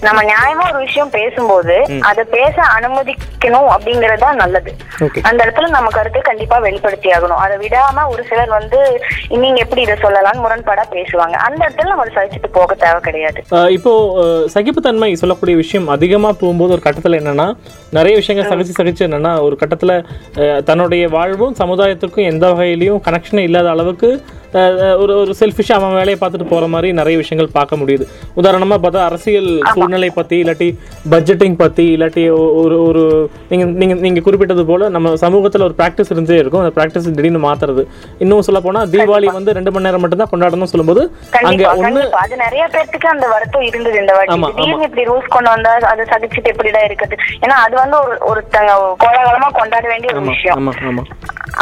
நம்ம 0.00 0.22
நியாயமா 0.22 0.64
ஒரு 0.72 0.80
விஷயம் 0.86 1.10
பேசும்போது 1.10 1.76
அதை 2.00 2.24
பேச 2.36 2.56
அனுமதிக்கணும் 2.78 3.68
அப்படிங்கறது 3.74 4.32
நல்லது. 4.42 4.70
அந்த 5.22 5.38
இடத்துல 5.44 5.68
நம்ம 5.68 5.88
கருத்தை 5.90 6.20
கண்டிப்பா 6.20 6.58
வெளிப்படுத்தி 6.58 7.08
ஆகணும். 7.10 7.42
அதை 7.44 7.56
விடாம 7.64 8.06
ஒரு 8.08 8.22
சிலர் 8.30 8.48
வந்து 8.48 8.78
நீங்க 9.42 9.58
எப்படி 9.60 9.80
இதை 9.80 9.96
சொல்லலாம்னு 10.02 10.44
முரண்பாடா 10.44 10.84
பேசுவாங்க. 10.96 11.36
அந்த 11.46 11.60
இடத்துல 11.66 11.88
நம்ம 11.88 12.02
அதை 12.02 12.14
சகிச்சுட்டு 12.16 12.50
போக 12.52 12.74
தேவை 12.74 13.00
கிடையாது. 13.00 13.40
இப்போ 13.76 13.92
ஆஹ் 14.22 14.46
சகிப்புத்தன்மை 14.54 15.14
சொல்லக்கூடிய 15.14 15.56
விஷயம் 15.56 15.88
அதிகமா 15.88 16.32
போகும்போது 16.40 16.72
ஒரு 16.72 16.84
கட்டத்துல 16.84 17.20
என்னன்னா 17.20 17.48
நிறைய 18.06 18.18
விஷயங்கள் 18.18 18.50
சகிச்சு 18.50 18.74
சகிச்சு 18.78 19.02
என்னென்னா 19.06 19.30
ஒரு 19.40 19.54
கட்டத்தில் 19.56 19.94
தன்னுடைய 20.64 21.04
வாழ்வும் 21.08 21.54
சமுதாயத்துக்கும் 21.58 22.26
எந்த 22.26 22.44
வகையிலையும் 22.52 23.00
கனெக்ஷன் 23.02 23.40
இல்லாத 23.40 23.68
அளவுக்கு 23.70 24.08
ஒரு 25.02 25.12
ஒரு 25.22 25.32
செல்ஃபிஷாக 25.40 25.78
அவன் 25.78 25.96
வேலையை 26.00 26.18
பார்த்துட்டு 26.20 26.48
போற 26.52 26.66
மாதிரி 26.74 26.88
நிறைய 26.98 27.16
விஷயங்கள் 27.22 27.54
பார்க்க 27.56 27.80
முடியுது. 27.80 28.04
உதாரணமா 28.40 28.76
பார்த்தா 28.84 29.00
அரசியல் 29.08 29.50
சூழ்நிலை 29.74 30.10
பத்தி 30.18 30.36
இல்லாட்டி 30.42 30.68
பட்ஜெட்டிங் 31.14 31.56
பத்தி 31.62 31.86
இல்லாட்டி 31.96 32.24
ஒரு 32.62 32.76
ஒரு 32.88 33.02
நீங்க 33.50 33.64
நீங்க 33.80 33.94
நீங்க 34.04 34.20
குறிப்பிட்டது 34.26 34.64
போல 34.70 34.88
நம்ம 34.96 35.12
சமூகத்துல 35.24 35.66
ஒரு 35.68 35.76
ப்ராக்டிஸ் 35.80 36.12
இருந்தே 36.14 36.38
இருக்கும். 36.42 36.62
அந்த 36.62 36.74
ப்ராக்டிஸ் 36.78 37.08
திடீர்னு 37.18 37.42
மாத்துறது. 37.48 37.84
இன்னும் 38.24 38.46
சொல்ல 38.48 38.60
போனா 38.66 38.82
தீபாவளி 38.94 39.30
வந்து 39.38 39.56
ரெண்டு 39.58 39.72
மணி 39.74 39.86
நேரம் 39.88 40.04
மட்டும்தான் 40.04 40.32
கொண்டாடணும்னு 40.32 40.72
சொல்லும்போது 40.74 41.04
அங்க 41.50 41.64
கண்டிப்பா. 41.82 42.22
அது 42.24 42.36
நிறைய 42.44 42.64
பேர்த்துக்கு 42.74 43.10
அந்த 43.14 43.26
வருத்தம் 43.34 43.66
இருந்தது 43.70 44.00
இந்த 44.02 44.14
வாட்டி. 44.18 44.66
இப்படி 44.86 45.04
ரூல்ஸ் 45.10 45.34
கொண்டு 45.36 45.50
வந்தா 45.54 45.74
அதை 45.92 46.04
சகிச்சுட்டு 46.12 46.52
எப்படிடா 46.54 46.82
இருக்குது 46.88 47.16
ஏன்னா 47.44 47.58
அது 47.66 47.76
வந்து 47.82 47.98
ஒரு 48.04 48.16
ஒருத்தங்க 48.30 48.72
கோலாகலமா 49.04 49.50
கொண்டாட 49.60 49.86
வேண்டிய 49.92 50.14
ஒரு 50.14 50.26
விஷயம். 50.32 50.68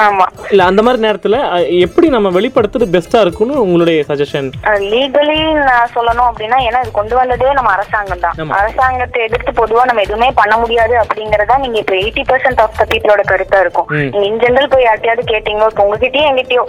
ஆமா. 0.02 0.24
இல்ல 0.52 0.62
அந்த 0.70 0.80
மாதிரி 0.84 1.00
நேரத்துல 1.04 1.36
எப்படி 1.84 2.06
நம்ம 2.14 2.28
வெளிப்படுத்துறது 2.36 2.86
பெஸ்டா 2.94 3.18
இருக்கும்னு 3.24 3.54
உங்களுடைய 3.64 3.98
சஜஷன் 4.08 4.48
லீகலி 4.92 5.36
நான் 5.68 5.92
சொல்லணும் 5.96 6.28
அப்படின்னா 6.30 6.58
ஏன்னா 6.68 6.78
இது 6.84 6.90
கொண்டு 6.98 7.14
வந்ததே 7.18 7.52
நம்ம 7.58 7.70
அரசாங்கம் 7.76 8.22
தான். 8.24 8.36
அரசாங்கத்தை 8.60 9.20
எதிர்த்து 9.26 9.52
பொதுவா 9.60 9.84
நம்ம 9.90 10.02
எதுவுமே 10.06 10.28
பண்ண 10.40 10.54
முடியாது 10.62 10.94
அப்படிங்கறதா 11.02 11.58
நீங்க 11.64 11.78
இப்ப 11.82 11.94
எயிட்டி 12.00 12.24
பர்சன்ட் 12.30 12.62
ஆஃப் 12.64 12.76
த 12.80 12.86
பீப்புளோட 12.92 13.24
கருத்தா 13.30 13.60
இருக்கும். 13.64 13.88
நீங்க 14.14 14.26
இன் 14.30 14.40
ஜெனரல் 14.44 14.72
போய் 14.74 14.86
யார்ட்டையாவது 14.88 15.24
கேட்டீங்களோ 15.32 15.68
இப்ப 15.72 15.84
உங்ககிட்டயோ 15.86 16.26
எங்கிட்டயோ 16.32 16.64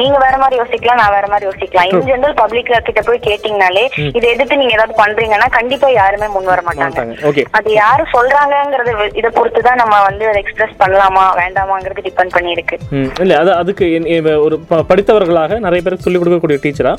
நீங்க 0.00 0.16
வேற 0.24 0.34
மாதிரி 0.44 0.58
யோசிக்கலாம் 0.62 1.00
நான் 1.02 1.14
வேற 1.16 1.26
மாதிரி 1.34 1.48
யோசிக்கலாம். 1.50 1.90
இன் 1.92 2.08
ஜெனரல் 2.10 2.38
பப்ளிக் 2.42 2.72
கிட்ட 2.88 3.02
போய் 3.10 3.24
கேட்டீங்கனாலே 3.28 3.84
இதை 4.18 4.26
எதிர்த்து 4.34 4.60
நீங்க 4.62 4.76
ஏதாவது 4.78 5.00
பண்றீங்கன்னா 5.02 5.50
கண்டிப்பா 5.58 5.90
யாருமே 6.00 6.28
முன் 6.36 6.50
வர 6.52 6.60
மாட்டாங்க. 6.68 7.14
அது 7.58 7.68
யாரு 7.82 8.02
சொல்றாங்கங்கறத 8.16 8.90
இதை 9.20 9.30
பொறுத்து 9.38 9.66
தான் 9.68 9.80
நம்ம 9.84 10.02
வந்து 10.08 10.26
அதை 10.32 10.40
எக்ஸ்பிரஸ் 10.44 10.76
பண்ணலாமா 10.82 11.24
வேண்டாமாங்கிறது 11.42 12.06
டிபெண்ட் 12.08 12.38
இருக்கு 12.56 12.69
இருக்கு. 12.72 13.10
இல்லை 13.20 13.36
அது 13.36 13.52
அதுக்கு 13.52 14.00
என்- 14.04 14.42
ஒரு 14.42 14.58
ப- 14.58 14.84
படித்தவர்களாக 14.88 15.58
நிறைய 15.58 15.82
பேருக்கு 15.82 15.98
சொல்லிக் 15.98 16.22
கொடுக்கக்கூடிய 16.22 16.58
டீச்சரா 16.62 16.96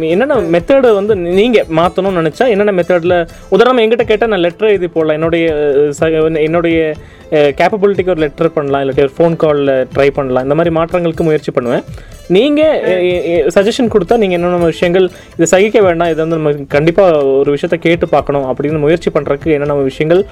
என்னென்ன 0.00 0.26
மெத்தடு 0.26 0.94
வந்து 0.94 1.16
நீங்க 1.16 1.64
மாத்தணும்னு 1.76 2.18
நினைச்சா 2.18 2.48
என்னென்ன 2.48 2.72
மெத்தடில் 2.72 3.28
உதாரணம் 3.48 3.84
எங்கிட்ட 3.84 4.02
கேட்டால் 4.02 4.28
நான் 4.28 4.38
லெட்டர் 4.38 4.68
எழுதி 4.68 4.88
போடலாம். 4.88 5.14
என்னுடைய 5.14 5.52
ச- 6.00 6.42
என்னுடைய 6.42 6.94
கேப்பபிலிட்டிக்கு 7.30 8.08
ஒரு 8.08 8.20
லெட்டர் 8.20 8.52
பண்ணலாம். 8.52 8.82
இல்லாட்டி 8.82 9.08
ஒரு 9.08 9.10
ஃபோன் 9.18 9.36
காலில் 9.36 9.88
ட்ரை 9.96 10.08
பண்ணலாம். 10.10 10.42
இந்த 10.42 10.54
மாதிரி 10.54 10.74
மாற்றங்களுக்கு 10.74 11.20
முயற்சி 11.20 11.52
பண்ணுவேன். 11.52 11.82
நீங்கள் 12.30 13.50
சஜஷன் 13.50 13.92
கொடுத்தா 13.92 14.16
நீங்கள் 14.16 14.38
என்னென்ன 14.38 14.66
விஷயங்கள் 14.66 15.06
இதை 15.36 15.46
சகிக்க 15.46 15.78
வேண்டாம் 15.80 16.10
இதை 16.12 16.20
வந்து 16.24 16.38
நம்ம 16.40 16.52
கண்டிப்பாக 16.68 17.24
ஒரு 17.32 17.50
விஷயத்த 17.52 17.76
கேட்டு 17.78 18.08
பார்க்கணும் 18.08 18.46
அப்படின்னு 18.50 18.78
முயற்சி 18.78 19.10
பண்ணுறதுக்கு 19.10 19.54
என்னென்ன 19.56 19.78
விஷயங்கள் 19.82 20.22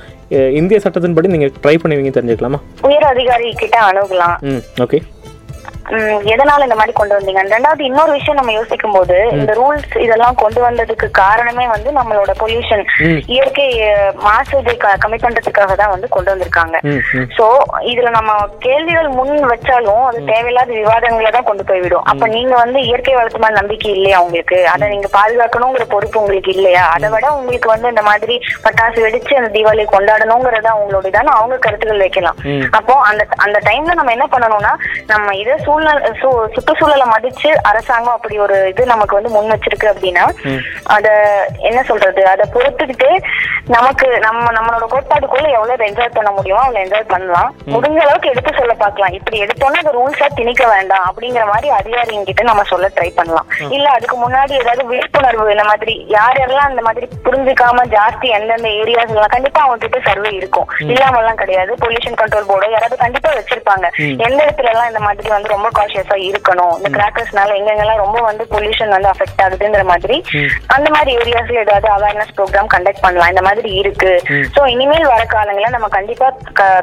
இந்திய 0.60 0.78
சட்டத்தின்படி 0.78 1.32
நீங்கள் 1.34 1.52
ட்ரை 1.62 1.76
பண்ணுவீங்க 1.82 2.12
தெரிஞ்சுக்கலாமா? 2.18 2.60
உயர் 2.82 3.08
அதிகாரி 3.12 3.48
கிட்ட 3.54 3.76
அணுகலாம். 3.80 4.36
ம் 4.42 4.62
ஓகே 4.82 4.98
எதனால 6.32 6.66
இந்த 6.66 6.76
மாதிரி 6.78 6.92
கொண்டு 6.98 7.14
வந்தீங்க? 7.16 7.42
ரெண்டாவது 7.54 7.82
இன்னொரு 7.88 8.12
விஷயம் 8.16 8.38
நம்ம 8.38 8.52
யோசிக்கும் 8.56 8.94
போது 8.96 9.16
இந்த 9.38 9.52
ரூல்ஸ் 9.58 9.94
இதெல்லாம் 10.04 10.38
கொண்டு 10.42 10.60
வந்ததுக்கு 10.66 11.06
காரணமே 11.20 11.66
வந்து 11.74 11.90
நம்மளோட 11.98 12.32
பொல்யூஷன். 12.42 12.84
இயற்கை 13.34 13.66
மாசுதை 14.26 14.74
கம்மி 15.04 15.18
பண்றதுக்காக 15.24 15.74
தான் 15.80 15.92
வந்து 15.94 16.08
கொண்டு 16.16 16.32
வந்திருக்காங்க. 16.32 16.76
சோ 17.36 17.46
இதுல 17.92 18.10
நம்ம 18.18 18.32
கேள்விகள் 18.66 19.10
முன் 19.18 19.34
வச்சாலும் 19.52 20.04
அது 20.08 20.20
தேவையில்லாத 20.32 20.72
விவாதங்களை 20.80 21.30
தான் 21.36 21.48
கொண்டு 21.50 21.64
போய்விடும். 21.70 22.04
அப்ப 22.12 22.26
நீங்க 22.36 22.54
வந்து 22.62 22.78
இயற்கை 22.88 23.14
வளர்த்து 23.18 23.42
மேல 23.44 23.58
நம்பிக்கை 23.60 23.90
இல்லையா 23.96 24.20
உங்களுக்கு? 24.26 24.58
அதை 24.74 24.88
நீங்க 24.94 25.10
பாதுகாக்கணுங்கிற 25.18 25.86
பொறுப்பு 25.94 26.20
உங்களுக்கு 26.22 26.52
இல்லையா? 26.56 26.84
அதை 26.96 27.10
விட 27.14 27.26
உங்களுக்கு 27.38 27.68
வந்து 27.74 27.92
இந்த 27.94 28.04
மாதிரி 28.10 28.36
பட்டாசு 28.66 28.98
வெடிச்சு 29.06 29.38
அந்த 29.40 29.50
தீபாவளி 29.56 29.86
கொண்டாடணுங்கிறத 29.96 30.70
அவங்களோட 30.74 31.04
அவங்க 31.38 31.56
கருத்துக்கள் 31.64 32.04
வைக்கலாம். 32.04 32.38
அப்போ 32.78 32.94
அந்த 33.10 33.22
அந்த 33.44 33.58
டைம்ல 33.68 33.94
நம்ம 33.98 34.12
என்ன 34.16 34.26
பண்ணணும்னா 34.32 34.72
நம்ம 35.12 35.34
இதை 35.42 35.54
சூழ்நிலை 35.76 36.10
சுற்றுச்சூழலை 36.54 37.06
மதிச்சு 37.12 37.48
அரசாங்கம் 37.70 38.14
அப்படி 38.16 38.36
ஒரு 38.44 38.56
இது 38.72 38.82
நமக்கு 38.92 39.16
வந்து 39.16 39.32
முன் 39.34 39.50
வச்சிருக்கு 39.52 39.86
அப்படின்னா 39.92 40.24
அத 40.94 41.06
என்ன 41.68 41.80
சொல்றது? 41.90 42.22
அதை 42.32 42.44
பொறுத்துக்கிட்டு 42.54 43.08
நமக்கு 43.74 44.06
நம்ம 44.26 44.44
நம்மளோட 44.56 44.84
கோட்பாடுக்குள்ள 44.92 45.46
எவ்வளவு 45.56 45.86
என்ஜாய் 45.88 46.14
பண்ண 46.16 46.30
முடியுமோ 46.36 46.60
அவ்வளவு 46.64 46.82
என்ஜாய் 46.84 47.10
பண்ணலாம். 47.12 47.50
முடிஞ்ச 47.74 47.98
அளவுக்கு 48.04 48.32
எடுத்து 48.32 48.52
சொல்ல 48.58 48.74
பார்க்கலாம். 48.82 49.14
இப்படி 49.18 49.36
எடுத்தோம்னா 49.44 49.80
அது 49.82 49.94
ரூல்ஸா 49.98 50.28
திணிக்க 50.38 50.64
வேண்டாம் 50.74 51.06
அப்படிங்கிற 51.08 51.44
மாதிரி 51.52 51.70
அதிகாரிங்க 51.78 52.24
கிட்ட 52.30 52.44
நம்ம 52.50 52.64
சொல்ல 52.72 52.90
ட்ரை 52.96 53.08
பண்ணலாம். 53.18 53.48
இல்ல 53.76 53.86
அதுக்கு 53.96 54.16
முன்னாடி 54.24 54.54
ஏதாவது 54.62 54.84
விழிப்புணர்வு 54.92 55.46
இந்த 55.56 55.66
மாதிரி 55.70 55.94
யார் 56.16 56.40
யாரெல்லாம் 56.42 56.72
இந்த 56.74 56.84
மாதிரி 56.88 57.08
புரிஞ்சுக்காம 57.26 57.86
ஜாஸ்தி 57.96 58.30
எந்தெந்த 58.38 58.70
ஏரியாஸ் 58.82 59.14
எல்லாம் 59.16 59.34
கண்டிப்பா 59.36 59.62
அவங்க 59.66 59.82
கிட்ட 59.84 60.00
சர்வே 60.08 60.32
இருக்கும். 60.40 60.68
இல்லாம 60.94 61.20
எல்லாம் 61.22 61.40
கிடையாது. 61.42 61.72
பொல்யூஷன் 61.84 62.18
கண்ட்ரோல் 62.22 62.48
போர்டு 62.52 62.72
யாராவது 62.76 63.02
கண்டிப்பா 63.04 63.32
வச்சிருப்பாங்க. 63.38 63.86
எந்த 64.26 64.38
இடத்துல 64.46 64.72
எல்லாம் 64.74 64.90
இந்த 64.92 65.02
மாதிரி 65.08 65.34
வந்து 65.36 65.54
ரொம்ப 65.56 65.65
காஷியஸா 65.78 66.16
இருக்கணும். 66.28 66.74
இந்த 66.78 66.90
கிராக்கர்ஸ்னால 66.96 67.56
எங்கெங்கெல்லாம் 67.58 68.02
ரொம்ப 68.04 68.18
வந்து 68.28 68.44
பொல்யூஷன் 68.54 68.94
வந்து 68.96 69.10
அஃபெக்ட் 69.12 69.42
ஆகுதுங்கிற 69.44 69.84
மாதிரி 69.92 70.16
அந்த 70.76 70.88
மாதிரி 70.96 71.10
ஏரியாஸ்ல 71.20 71.62
ஏதாவது 71.64 71.88
அவேர்னஸ் 71.96 72.34
ப்ரோக்ராம் 72.38 72.70
கண்டக்ட் 72.74 73.04
பண்ணலாம். 73.04 73.32
இந்த 73.32 73.44
மாதிரி 73.48 73.70
இருக்கு. 73.80 74.12
சோ 74.56 74.62
இனிமேல் 74.74 75.10
வர 75.12 75.22
காலங்கள 75.34 75.70
நம்ம 75.76 75.90
கண்டிப்பா 75.96 76.28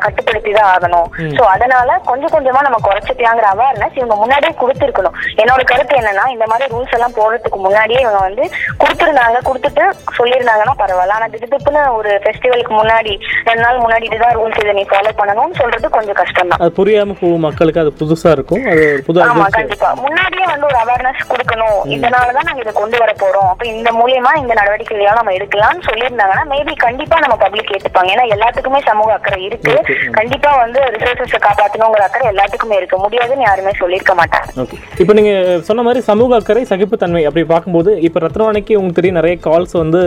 கட்டுப்படுத்தி 0.05 0.53
தான் 0.59 0.71
ஆகணும். 0.75 1.09
சோ 1.37 1.43
அதனால 1.55 1.99
கொஞ்சம் 2.09 2.33
கொஞ்சமா 2.35 2.61
நம்ம 2.67 2.79
குறைச்சிக்கலாங்கிற 2.87 3.49
அவேர்னஸ் 3.55 3.97
இவங்க 3.99 4.17
முன்னாடியே 4.23 4.53
கொடுத்திருக்கணும். 4.61 5.17
என்னோட 5.43 5.61
கருத்து 5.71 5.99
என்னன்னா 6.01 6.25
இந்த 6.35 6.45
மாதிரி 6.51 6.71
ரூல்ஸ் 6.75 6.95
எல்லாம் 6.99 7.17
போடுறதுக்கு 7.19 7.59
முன்னாடியே 7.67 8.01
இவங்க 8.05 8.21
வந்து 8.27 8.45
கொடுத்திருந்தாங்க 8.83 9.41
கொடுத்துட்டு 9.49 9.83
சொல்லியிருந்தாங்கன்னா 10.19 10.75
பரவாயில்ல. 10.83 11.17
ஆனா 11.17 11.27
திடுப்புன்னு 11.35 11.81
ஒரு 11.99 12.11
ஃபெஸ்டிவலுக்கு 12.25 12.73
முன்னாடி 12.81 13.13
ரெண்டு 13.49 13.63
நாள் 13.65 13.83
முன்னாடி 13.85 14.05
இதுதான் 14.09 14.35
ரூல்ஸ் 14.39 14.61
இதை 14.63 14.73
நீ 14.79 14.85
ஃபாலோ 14.91 15.13
பண்ணணும்னு 15.21 15.59
சொல்றது 15.61 15.95
கொஞ்சம் 15.97 16.19
கஷ்டம் 16.21 16.51
தான் 16.51 16.61
அது 16.63 16.77
புரியாம 16.79 17.15
போகும் 17.21 17.45
மக்களுக்கு 17.47 17.81
அது 17.83 17.91
புதுசா 18.01 18.29
இருக்கும். 18.37 18.63
அது 18.73 18.83
ஒரு 18.93 19.01
புது 19.07 19.21
ஆமா 19.23 19.47
கண்டிப்பா. 19.57 19.89
முன்னாடியே 20.03 20.45
வந்து 20.51 20.67
ஒரு 20.69 20.77
அவேர்னஸ் 20.83 21.27
கொடுக்கணும். 21.31 21.79
இதனாலதான் 21.95 22.47
நாங்க 22.49 22.61
இதை 22.63 22.73
கொண்டு 22.81 22.97
வர 23.03 23.11
போறோம். 23.23 23.49
அப்ப 23.53 23.63
இந்த 23.73 23.89
மூலியமா 23.99 24.31
இந்த 24.41 24.53
நடவடிக்கைகளையும் 24.59 25.19
நம்ம 25.19 25.33
எடுக்கலாம்னு 25.37 25.83
சொல்லியிருந்தாங்கன்னா 25.89 26.45
மேபி 26.53 26.73
கண்டிப்பா 26.85 27.17
நம்ம 27.25 27.35
பப்ளிக் 27.43 27.73
ஏத்துப்பாங்க. 27.75 28.11
ஏன்னா 28.15 28.25
எல்லாத்துக்குமே 28.35 28.81
சமூக 28.89 29.11
அக்கறை 29.17 29.39
இருக்கு. 29.47 29.75
கண்டிப்பா 30.19 30.51
வந்து 30.63 30.79
ரிசோர்சஸ் 30.95 31.35
காப்பாத்தணுங்கிற 31.47 32.05
அக்கறை 32.07 32.27
எல்லாத்துக்குமே 32.33 32.77
இருக்கு. 32.79 33.01
முடியாதுன்னு 33.05 33.47
யாருமே 33.49 33.73
சொல்லியிருக்க 33.81 34.15
மாட்டாங்க. 34.21 34.67
இப்போ 35.03 35.15
நீங்க 35.19 35.33
சொன்ன 35.69 35.83
மாதிரி 35.87 36.01
சமூக 36.09 36.39
அக்கறை 36.39 36.63
சகிப்புத்தன்மை 36.71 37.23
அப்படி 37.29 37.45
பார்க்கும்போது 37.53 37.93
இப்போ 38.07 38.19
ரத்னவாணிக்கு 38.25 38.77
உங்களுக்கு 38.79 38.99
தெரியும் 39.01 39.19
நிறைய 39.19 39.37
கால்ஸ் 39.47 39.75
வந்து 39.83 40.01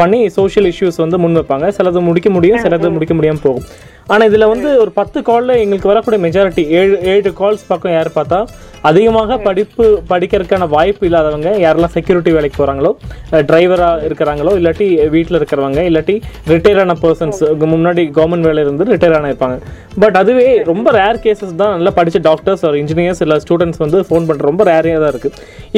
பண்ணி 0.00 0.20
சோஷியல் 0.38 0.68
இஷ்யூஸ் 0.72 1.02
வந்து 1.04 1.22
முன் 1.24 1.38
வைப்பாங்க 1.40 1.68
சிலது 1.78 2.02
முடிக்க 2.10 2.30
முடியும் 2.36 2.62
சிலது 2.66 2.90
முடிக்க 2.96 3.14
முடியாம 3.20 3.42
போகும். 3.46 3.66
ஆனா 4.14 4.22
இதுல 4.30 4.46
வந்து 4.52 4.68
ஒரு 4.84 4.90
பத்து 4.98 5.18
கால்ல 5.28 5.60
எங்களுக்கு 5.64 5.92
வரக்கூடிய 5.92 6.20
மெஜாரிட்டி 6.26 6.64
ஏழு 6.80 6.96
ஏழு 7.12 7.30
கால்ஸ் 7.40 7.70
பக்கம் 7.70 7.96
யார் 7.96 8.10
பார்த்தா 8.18 8.40
அதிகமாக 8.88 9.36
படிப்பு 9.46 9.84
படிக்கிறதுக்கான 10.10 10.66
வாய்ப்பு 10.74 11.04
இல்லாதவங்க 11.08 11.48
யாரெல்லாம் 11.64 11.92
செக்யூரிட்டி 11.96 12.30
வேலைக்கு 12.36 12.58
போறாங்களோ 12.60 12.90
டிரைவரா 13.50 13.88
இருக்கிறாங்களோ 14.06 14.52
இல்லாட்டி 14.58 14.86
வீட்டில் 15.14 15.38
இருக்கிறவங்க 15.40 15.80
இல்லாட்டி 15.88 16.14
ரிட்டையர் 16.52 16.80
ஆன 16.84 16.94
பர்சன்ஸ் 17.02 17.40
முன்னாடி 17.74 18.04
கவர்மெண்ட் 18.18 18.48
வேலையில 18.48 18.68
இருந்து 18.68 18.86
ரிட்டையர் 18.92 19.16
ஆன 19.18 19.30
இருப்பாங்க. 19.32 19.56
பட் 20.02 20.16
அதுவே 20.20 20.46
ரொம்ப 20.70 20.88
ரேர் 20.98 21.20
கேசஸ் 21.24 21.54
தான் 21.62 21.74
நல்லா 21.76 21.92
படிச்ச 21.98 22.20
டாக்டர்ஸ் 22.28 22.64
ஒரு 22.70 22.78
இன்ஜினியர்ஸ் 22.82 23.22
இல்லை 23.26 23.36
ஸ்டூடெண்ட்ஸ் 23.44 23.82
வந்து 23.84 24.00
ஃபோன் 24.08 24.26
பண்ற 24.30 24.44
ரொம்ப 24.50 24.64
ரேரியாக 24.70 25.02
தான் 25.04 25.12
இருக்கு. 25.14 25.30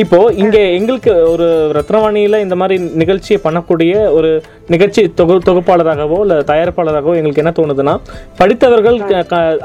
இப்போ 0.03 0.21
இங்க 0.45 0.57
எங்களுக்கு 0.79 1.15
ஒரு 1.33 1.49
ரத்னவாணியில 1.79 2.41
இந்த 2.47 2.59
மாதிரி 2.63 2.79
நிகழ்ச்சியை 3.03 3.41
பண்ணக்கூடிய 3.47 3.95
ஒரு 4.19 4.31
நிகழ்ச்சி 4.75 5.03
தொகு 5.21 5.35
தொகுப்பாளராகவோ 5.49 6.21
இல்லை 6.27 6.39
தயாரிப்பாளராகவோ 6.53 7.17
எங்களுக்கு 7.21 7.45
என்ன 7.45 7.55
தோணுதுன்னா 7.61 7.97
படித்தவர்கள் 8.37 9.25
க- 9.27 9.57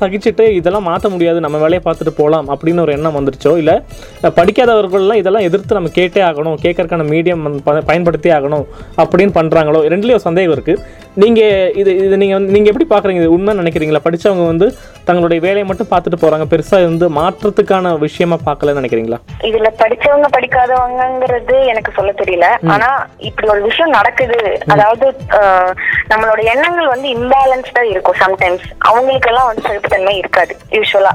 சகிச்சுட்டு 0.00 0.48
இதெல்லாம் 0.48 0.82
மாற்ற 0.82 1.08
முடியாது 1.08 1.40
நம்ம 1.40 1.56
வேலையை 1.58 1.80
பார்த்துட்டு 1.84 2.10
போகலாம் 2.16 2.48
அப்படின்னு 2.48 2.80
ஒரு 2.80 2.92
எண்ணம் 2.92 3.16
வந்துருச்சோ? 3.16 3.56
இல்லை 3.56 3.80
படிக்காதவர்கள்லாம் 4.22 5.14
இதெல்லாம் 5.14 5.42
எதிர்த்து 5.42 5.74
நம்ம 5.74 5.88
கேட்டே 5.88 6.24
ஆகணும் 6.30 6.56
கேட்கறதுக்கான 6.62 7.04
மீடியம் 7.04 7.80
பயன்படுத்தி 7.86 8.30
ஆகணும் 8.30 8.64
அப்படின்னு 8.96 9.32
பண்றாங்களோ? 9.34 9.80
ரெண்டுலேயும் 9.88 10.16
சந்தேகம் 10.16 10.52
இருக்கு. 10.52 10.80
நீங்க 11.22 11.40
இது 11.80 11.90
இது 12.04 12.16
நீங்க 12.20 12.34
வந்து 12.36 12.54
நீங்க 12.54 12.68
எப்படி 12.70 12.86
பாக்குறீங்க? 12.90 13.20
இது 13.22 13.34
உண்மை 13.36 13.52
நினைக்கிறீங்களா? 13.60 14.00
படிச்சவங்க 14.04 14.44
வந்து 14.50 14.66
தங்களுடைய 15.08 15.40
வேலையை 15.44 15.64
மட்டும் 15.68 15.88
பார்த்துட்டு 15.92 16.18
போறாங்க. 16.22 16.44
பெருசா 16.52 16.76
வந்து 16.88 17.06
மாற்றத்துக்கான 17.16 17.92
விஷயமா 18.04 18.36
பார்க்கலன்னு 18.48 18.80
நினைக்கிறீங்களா? 18.80 19.18
இதுல 19.48 19.68
படிச்சவங்க 19.80 20.28
படிக்காதவங்கங்கிறது 20.36 21.56
எனக்கு 21.72 21.90
சொல்ல 21.96 22.10
தெரியல. 22.20 22.48
ஆனா 22.74 22.88
இப்படி 23.28 23.48
ஒரு 23.54 23.62
விஷயம் 23.68 23.96
நடக்குது. 23.98 24.38
அதாவது 24.74 25.06
நம்மளோட 26.12 26.40
எண்ணங்கள் 26.52 26.92
வந்து 26.92 27.08
இம்பேலன்ஸ்டா 27.16 27.82
இருக்கும் 27.92 28.20
சம்டைம்ஸ் 28.22 28.68
அவங்களுக்கெல்லாம் 28.90 29.48
வந்து 29.50 29.66
சகிப்புத்தன்மை 29.68 30.14
இருக்காது 30.20 30.52
யூஸ்வலா 30.76 31.12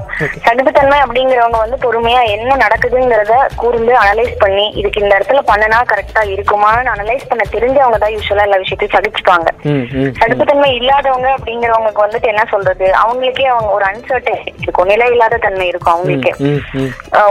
சகிப்புத்தன்மை 0.48 1.00
அப்படிங்கிறவங்க 1.06 1.60
வந்து 1.64 1.78
பொறுமையா 1.86 2.22
என்ன 2.36 2.58
நடக்குதுங்கிறத 2.64 3.34
கூர்ந்து 3.62 3.94
அனலைஸ் 4.02 4.36
பண்ணி 4.44 4.66
இதுக்கு 4.82 5.02
இந்த 5.04 5.12
இடத்துல 5.18 5.42
பண்ணனா 5.52 5.80
கரெக்டா 5.94 6.24
இருக்குமான்னு 6.34 6.94
அனலைஸ் 6.96 7.28
பண்ண 7.32 7.44
தெரிஞ்சவங்க 7.56 8.00
தான் 8.04 8.14
யூஸ்வலா 8.18 8.46
எல்லா 8.48 8.62
விஷயத்தையும் 8.64 8.96
சகிச்சுப்பாங்க. 8.98 9.48
ம் 9.94 9.98
ம் 10.02 10.12
சகிப்புத்தன்மை 10.20 10.70
இல்லாதவங்க 10.74 11.28
அப்படிங்கிறவங்களுக்கு 11.36 12.04
வந்துட்டு 12.04 12.26
என்ன 12.26 12.44
சொல்றது? 12.50 12.86
அவங்களுக்கே 13.02 13.44
அவங்க 13.44 13.70
ஒரு 13.70 13.84
அன்சர்டன் 13.84 14.42
இருக்கும். 14.62 14.88
நிலை 14.92 15.06
இல்லாத 15.10 15.38
தன்மை 15.38 15.66
இருக்கும் 15.66 15.94
அவங்களுக்கே. 15.94 16.32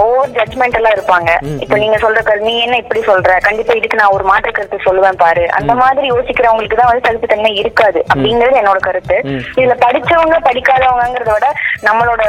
ஓவர் 0.08 0.34
ஜட்மெண்ட் 0.38 0.78
எல்லாம் 0.80 0.96
இருப்பாங்க. 0.98 1.30
இப்ப 1.64 1.78
நீங்க 1.78 1.98
சொல்ற 1.98 2.22
நீ 2.48 2.60
என்ன 2.60 2.78
இப்படி 2.78 3.02
சொல்ற? 3.12 3.32
கண்டிப்பா 3.40 3.74
இதுக்கு 3.74 4.00
நான் 4.02 4.16
ஒரு 4.18 4.24
மாற்று 4.24 4.52
கருத்து 4.52 4.80
சொல்லுவேன் 4.88 5.22
பாரு. 5.24 5.46
அந்த 5.52 5.74
மாதிரி 5.74 6.08
யோசிக்கிறவங்களுக்கு 6.14 6.80
தான் 6.82 6.92
வந்து 6.92 7.08
சகிப்புத்தன்மை 7.08 7.54
இருக்காது 7.56 8.00
அப்படிங்கிறது 8.12 8.62
என்னோட 8.62 8.80
கருத்து. 8.88 9.18
இதுல 9.60 9.76
படிச்சவங்க 9.86 10.40
படிக்காதவங்கிறத 10.50 11.34
விட 11.34 11.50
நம்மளோட 11.84 12.24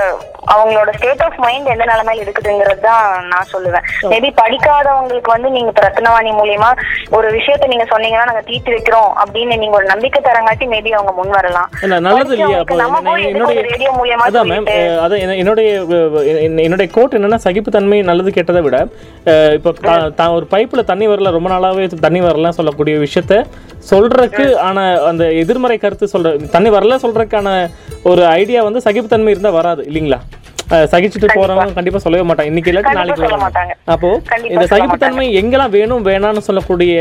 அவங்களோட 0.55 0.91
ஸ்டேட் 0.97 1.23
ஆஃப் 1.23 1.39
மைண்ட் 1.45 1.73
எந்த 1.73 1.85
நிலைமையில 1.85 2.25
இருக்குதுங்கிறது 2.25 2.81
தான் 2.81 3.27
நான் 3.33 3.51
சொல்லுவேன். 3.53 3.87
மேபி 4.11 4.29
படிக்காதவங்களுக்கு 4.43 5.31
வந்து 5.35 5.49
நீங்க 5.51 5.71
இப்ப 5.73 5.83
ரத்னவாணி 5.87 6.31
மூலியமா 6.31 6.71
ஒரு 7.11 7.29
விஷயத்த 7.31 7.67
நீங்க 7.67 7.87
சொன்னீங்கன்னா 7.93 8.29
நாங்க 8.31 8.41
தீர்த்து 8.41 8.75
வைக்கிறோம் 8.75 9.11
அப்படின்னு 9.23 9.57
நீங்க 9.57 9.77
ஒரு 9.77 9.87
நம்பிக்கை 9.87 10.16
தரங்காட்டி 10.23 10.67
மேபி 10.69 10.91
அவங்க 10.95 11.13
முன் 11.13 11.33
வரலாம். 11.33 11.69
நல்லது 12.07 12.35
இல்லையா? 12.37 12.59
ரேடியோ 13.69 13.91
மூலியமா 13.97 14.27
அதான் 14.29 14.49
மேம் 14.51 14.67
அதான் 15.05 15.23
என்ன- 15.25 15.39
என்னுடைய 15.41 15.69
என்னுடைய 16.63 16.89
கோட் 16.93 17.17
என்னன்னா 17.17 17.41
சகிப்புத்தன்மை 17.45 17.99
நல்லது 18.05 18.31
கெட்டதை 18.33 18.63
விட 18.63 18.79
இப்போ 19.57 19.73
தான் 20.15 20.35
ஒரு 20.37 20.47
பைப்ல 20.53 20.85
தண்ணி 20.87 21.09
வரல 21.09 21.35
ரொம்ப 21.37 21.51
நாளாவே 21.51 21.87
தண்ணி 22.01 22.23
வரலாம் 22.25 22.59
சொல்லக்கூடிய 22.59 22.97
விஷயத்த 23.01 23.35
சொல்றதுக்கு 23.91 24.47
ஆன 24.63 24.79
அந்த 25.07 25.25
எதிர்மறை 25.41 25.79
கருத்து 25.79 26.07
சொல்ற 26.13 26.25
தண்ணி 26.51 26.71
வரல 26.71 26.99
சொல்றதுக்கான 27.03 27.49
ஒரு 28.05 28.23
ஐடியா 28.37 28.63
வந்து 28.65 28.85
சகிப்புத்தன்மை 28.85 29.33
இருந்தா 29.33 29.53
வராது 29.57 29.83
இல்லைங்களா? 29.89 30.21
சகிச்சுட்டு 30.93 31.29
போறவங்க 31.39 31.75
கண்டிப்பா 31.79 32.01
சொல்லவே 32.05 32.25
மாட்டாங்க. 32.29 32.51
இன்னைக்கு 32.53 32.71
இல்லாட்டி 32.71 32.97
நாளைக்கு 32.99 33.21
சொல்ல 33.21 33.29
வருவாங்க. 33.29 33.47
மாட்டாங்க. 33.47 33.75
அப்போ 33.95 34.09
இந்த 34.53 34.65
சகிப்புத்தன்மை 34.73 35.27
எங்கெல்லாம் 35.41 35.75
வேணும் 35.77 36.07
வேணாம்னு 36.09 36.43
சொல்லக்கூடிய 36.49 36.95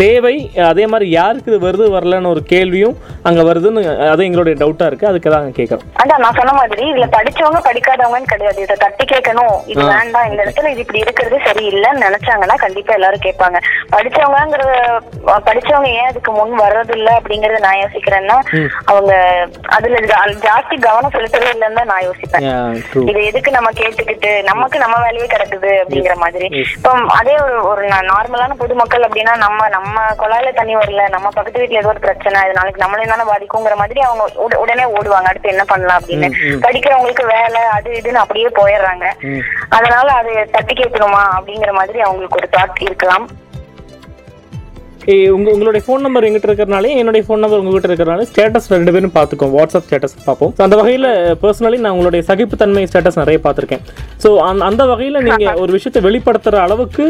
தேவை 0.00 0.34
அதே 0.70 0.84
மாதிரி 0.92 1.06
யாருக்கு 1.18 1.50
இது 1.52 1.58
வருது 1.66 1.84
வரலன்னு 1.96 2.32
ஒரு 2.34 2.42
கேள்வியும் 2.52 2.96
அங்க 3.28 3.40
வருதுன்னு 3.48 3.82
அது 4.12 4.26
எங்களுடைய 4.28 4.54
டவுட்டா 4.62 4.88
இருக்கு. 4.90 5.08
அதுக்கு 5.10 5.32
தான் 5.34 5.46
கேட்கறோம் 5.58 5.86
அதான் 6.02 6.22
நான் 6.24 6.38
சொன்ன 6.40 6.54
மாதிரி 6.60 6.84
இதுல 6.92 7.08
படிச்சவங்க 7.16 7.60
படிக்காதவங்கன்னு 7.68 8.32
கிடையாது. 8.32 8.60
இதை 8.66 8.76
தட்டி 8.84 9.06
கேட்கணும். 9.12 9.56
இது 9.72 9.82
வேண்டாம். 9.92 10.26
இந்த 10.30 10.40
இடத்துல 10.44 10.72
இது 10.74 10.82
இப்படி 10.84 11.02
இருக்கிறது 11.04 11.38
சரியில்லைன்னு 11.46 12.04
நினைச்சாங்கன்னா 12.06 12.58
கண்டிப்பா 12.64 12.96
எல்லாரும் 12.98 13.24
கேட்பாங்க. 13.26 13.60
படிச்சவங்கங்கிற 13.94 14.64
படிச்சவங்க 15.48 15.88
ஏன் 16.00 16.10
அதுக்கு 16.10 16.32
முன் 16.38 16.54
வர்றது 16.64 16.94
இல்ல 16.98 17.10
அப்படிங்கறத 17.20 17.62
நான் 17.66 17.80
யோசிக்கிறேன்னா 17.82 18.38
அவங்க 18.90 19.12
அதுல 19.78 20.02
ஜாஸ்தி 20.48 20.76
கவனம் 20.88 21.14
செலுத்தவே 21.16 21.50
இல்லைன்னு 21.54 21.80
தான் 21.82 21.92
நான் 21.94 22.06
யோசிப்பேன். 22.08 22.48
இது 23.12 23.24
எதுக்கு 23.24 23.50
நம்ம 23.50 23.70
கேட்டுக்கிட்டு 23.72 24.42
நமக்கு 24.42 24.78
நம்ம 24.78 24.96
வேலையே 25.00 25.26
கிடக்குது 25.26 25.70
அப்படிங்கிற 25.80 26.14
மாதிரி. 26.16 26.46
இப்போ 26.76 26.90
அதே 27.12 27.34
ஒரு 27.40 27.66
ஒரு 27.66 27.82
நார்மலான 28.08 28.56
பொதுமக்கள் 28.56 29.02
அப்படின்னா 29.02 29.36
நம்ம 29.36 29.68
நம்ம 29.68 29.96
குழாயில 30.18 30.52
தண்ணி 30.52 30.76
வரல 30.76 31.08
நம்ம 31.08 31.28
பக்கத்து 31.30 31.60
வீட்டுல 31.60 31.78
ஏதோ 31.78 31.88
ஒரு 31.88 31.98
பிரச்சனை 31.98 32.42
இது 32.42 32.52
நாளைக்கு 32.52 32.84
நம்மளையும் 32.84 33.08
தானே 33.08 33.30
பாதிக்குங்கிற 33.30 33.74
மாதிரி 33.74 34.00
அவங்க 34.00 34.24
உட- 34.38 34.58
உடனே 34.58 34.84
ஓடுவாங்க 34.92 35.24
அடுத்து 35.24 35.48
என்ன 35.48 35.64
பண்ணலாம் 35.64 36.00
அப்படின்னு. 36.00 36.30
படிக்கிறவங்களுக்கு 36.62 37.26
வேலை 37.26 37.62
அது 37.72 37.90
இதுன்னு 37.92 38.22
அப்படியே 38.22 38.48
போயிடுறாங்க. 38.56 39.06
அதனால 39.70 40.12
அது 40.12 40.48
தட்டி 40.50 40.74
கேட்கணுமா 40.74 41.22
அப்படிங்கிற 41.36 41.72
மாதிரி 41.72 42.00
அவங்களுக்கு 42.00 42.36
ஒரு 42.36 42.48
தாட் 42.52 42.82
இருக்கலாம் 42.82 43.26
ஏய், 45.04 45.28
உங்க 45.28 45.48
உங்களுடைய 45.52 45.82
ஃபோன் 45.84 46.04
நம்பர் 46.04 46.26
எங்கிட்ட 46.26 46.48
இருக்கிறனாலே 46.48 46.90
என்னுடைய 46.98 47.22
ஃபோன் 47.26 47.40
நம்பர் 47.40 47.60
உங்ககிட்ட 47.60 47.88
இருக்கிறனால 47.88 48.24
ஸ்டேட்டஸ் 48.28 48.68
ரெண்டு 48.74 48.92
பேரும் 48.94 49.14
பார்த்துக்கோம் 49.16 49.52
வாட்ஸ்அப் 49.54 49.86
ஸ்டேட்டஸ் 49.86 50.14
பார்ப்போம். 50.26 50.52
அந்த 50.58 50.76
வகையில் 50.80 51.06
பர்சனலி 51.42 51.78
நான் 51.84 51.94
உங்களுடைய 51.96 52.22
சகிப்புத்தன்மை 52.28 52.84
ஸ்டேட்டஸ் 52.90 53.20
நிறைய 53.22 53.38
பார்த்துருக்கேன். 53.46 53.82
ஸோ 54.24 54.30
அந்த 54.48 54.62
அந்த 54.70 54.82
வகையில் 54.92 55.24
நீங்கள் 55.28 55.58
ஒரு 55.62 55.72
விஷயத்தை 55.76 56.02
வெளிப்படுத்துகிற 56.06 56.60
அளவுக்கு 56.66 57.06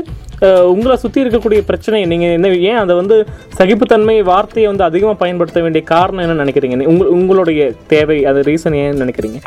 உங்களை 0.73 0.97
சுற்றி 1.03 1.23
இருக்கக்கூடிய 1.25 1.61
பிரச்சனையை 1.71 2.07
நீங்கள் 2.13 2.35
என்ன 2.37 2.53
ஏன் 2.71 2.81
அதை 2.83 2.95
வந்து 3.01 3.17
சகிப்புத்தன்மை 3.59 4.17
வார்த்தையை 4.31 4.69
வந்து 4.71 4.89
அதிகமாக 4.89 5.21
பயன்படுத்த 5.23 5.61
வேண்டிய 5.65 5.83
காரணம் 5.93 6.25
என்ன 6.25 6.41
நினைக்கிறீங்க? 6.45 6.79
உங்க 6.93 7.05
உங்களுடைய 7.17 7.61
தேவை 7.93 8.19
அது 8.31 8.41
ரீசன் 8.51 8.79
ஏன் 8.85 9.03
நினைக்கிறீங்க? 9.03 9.41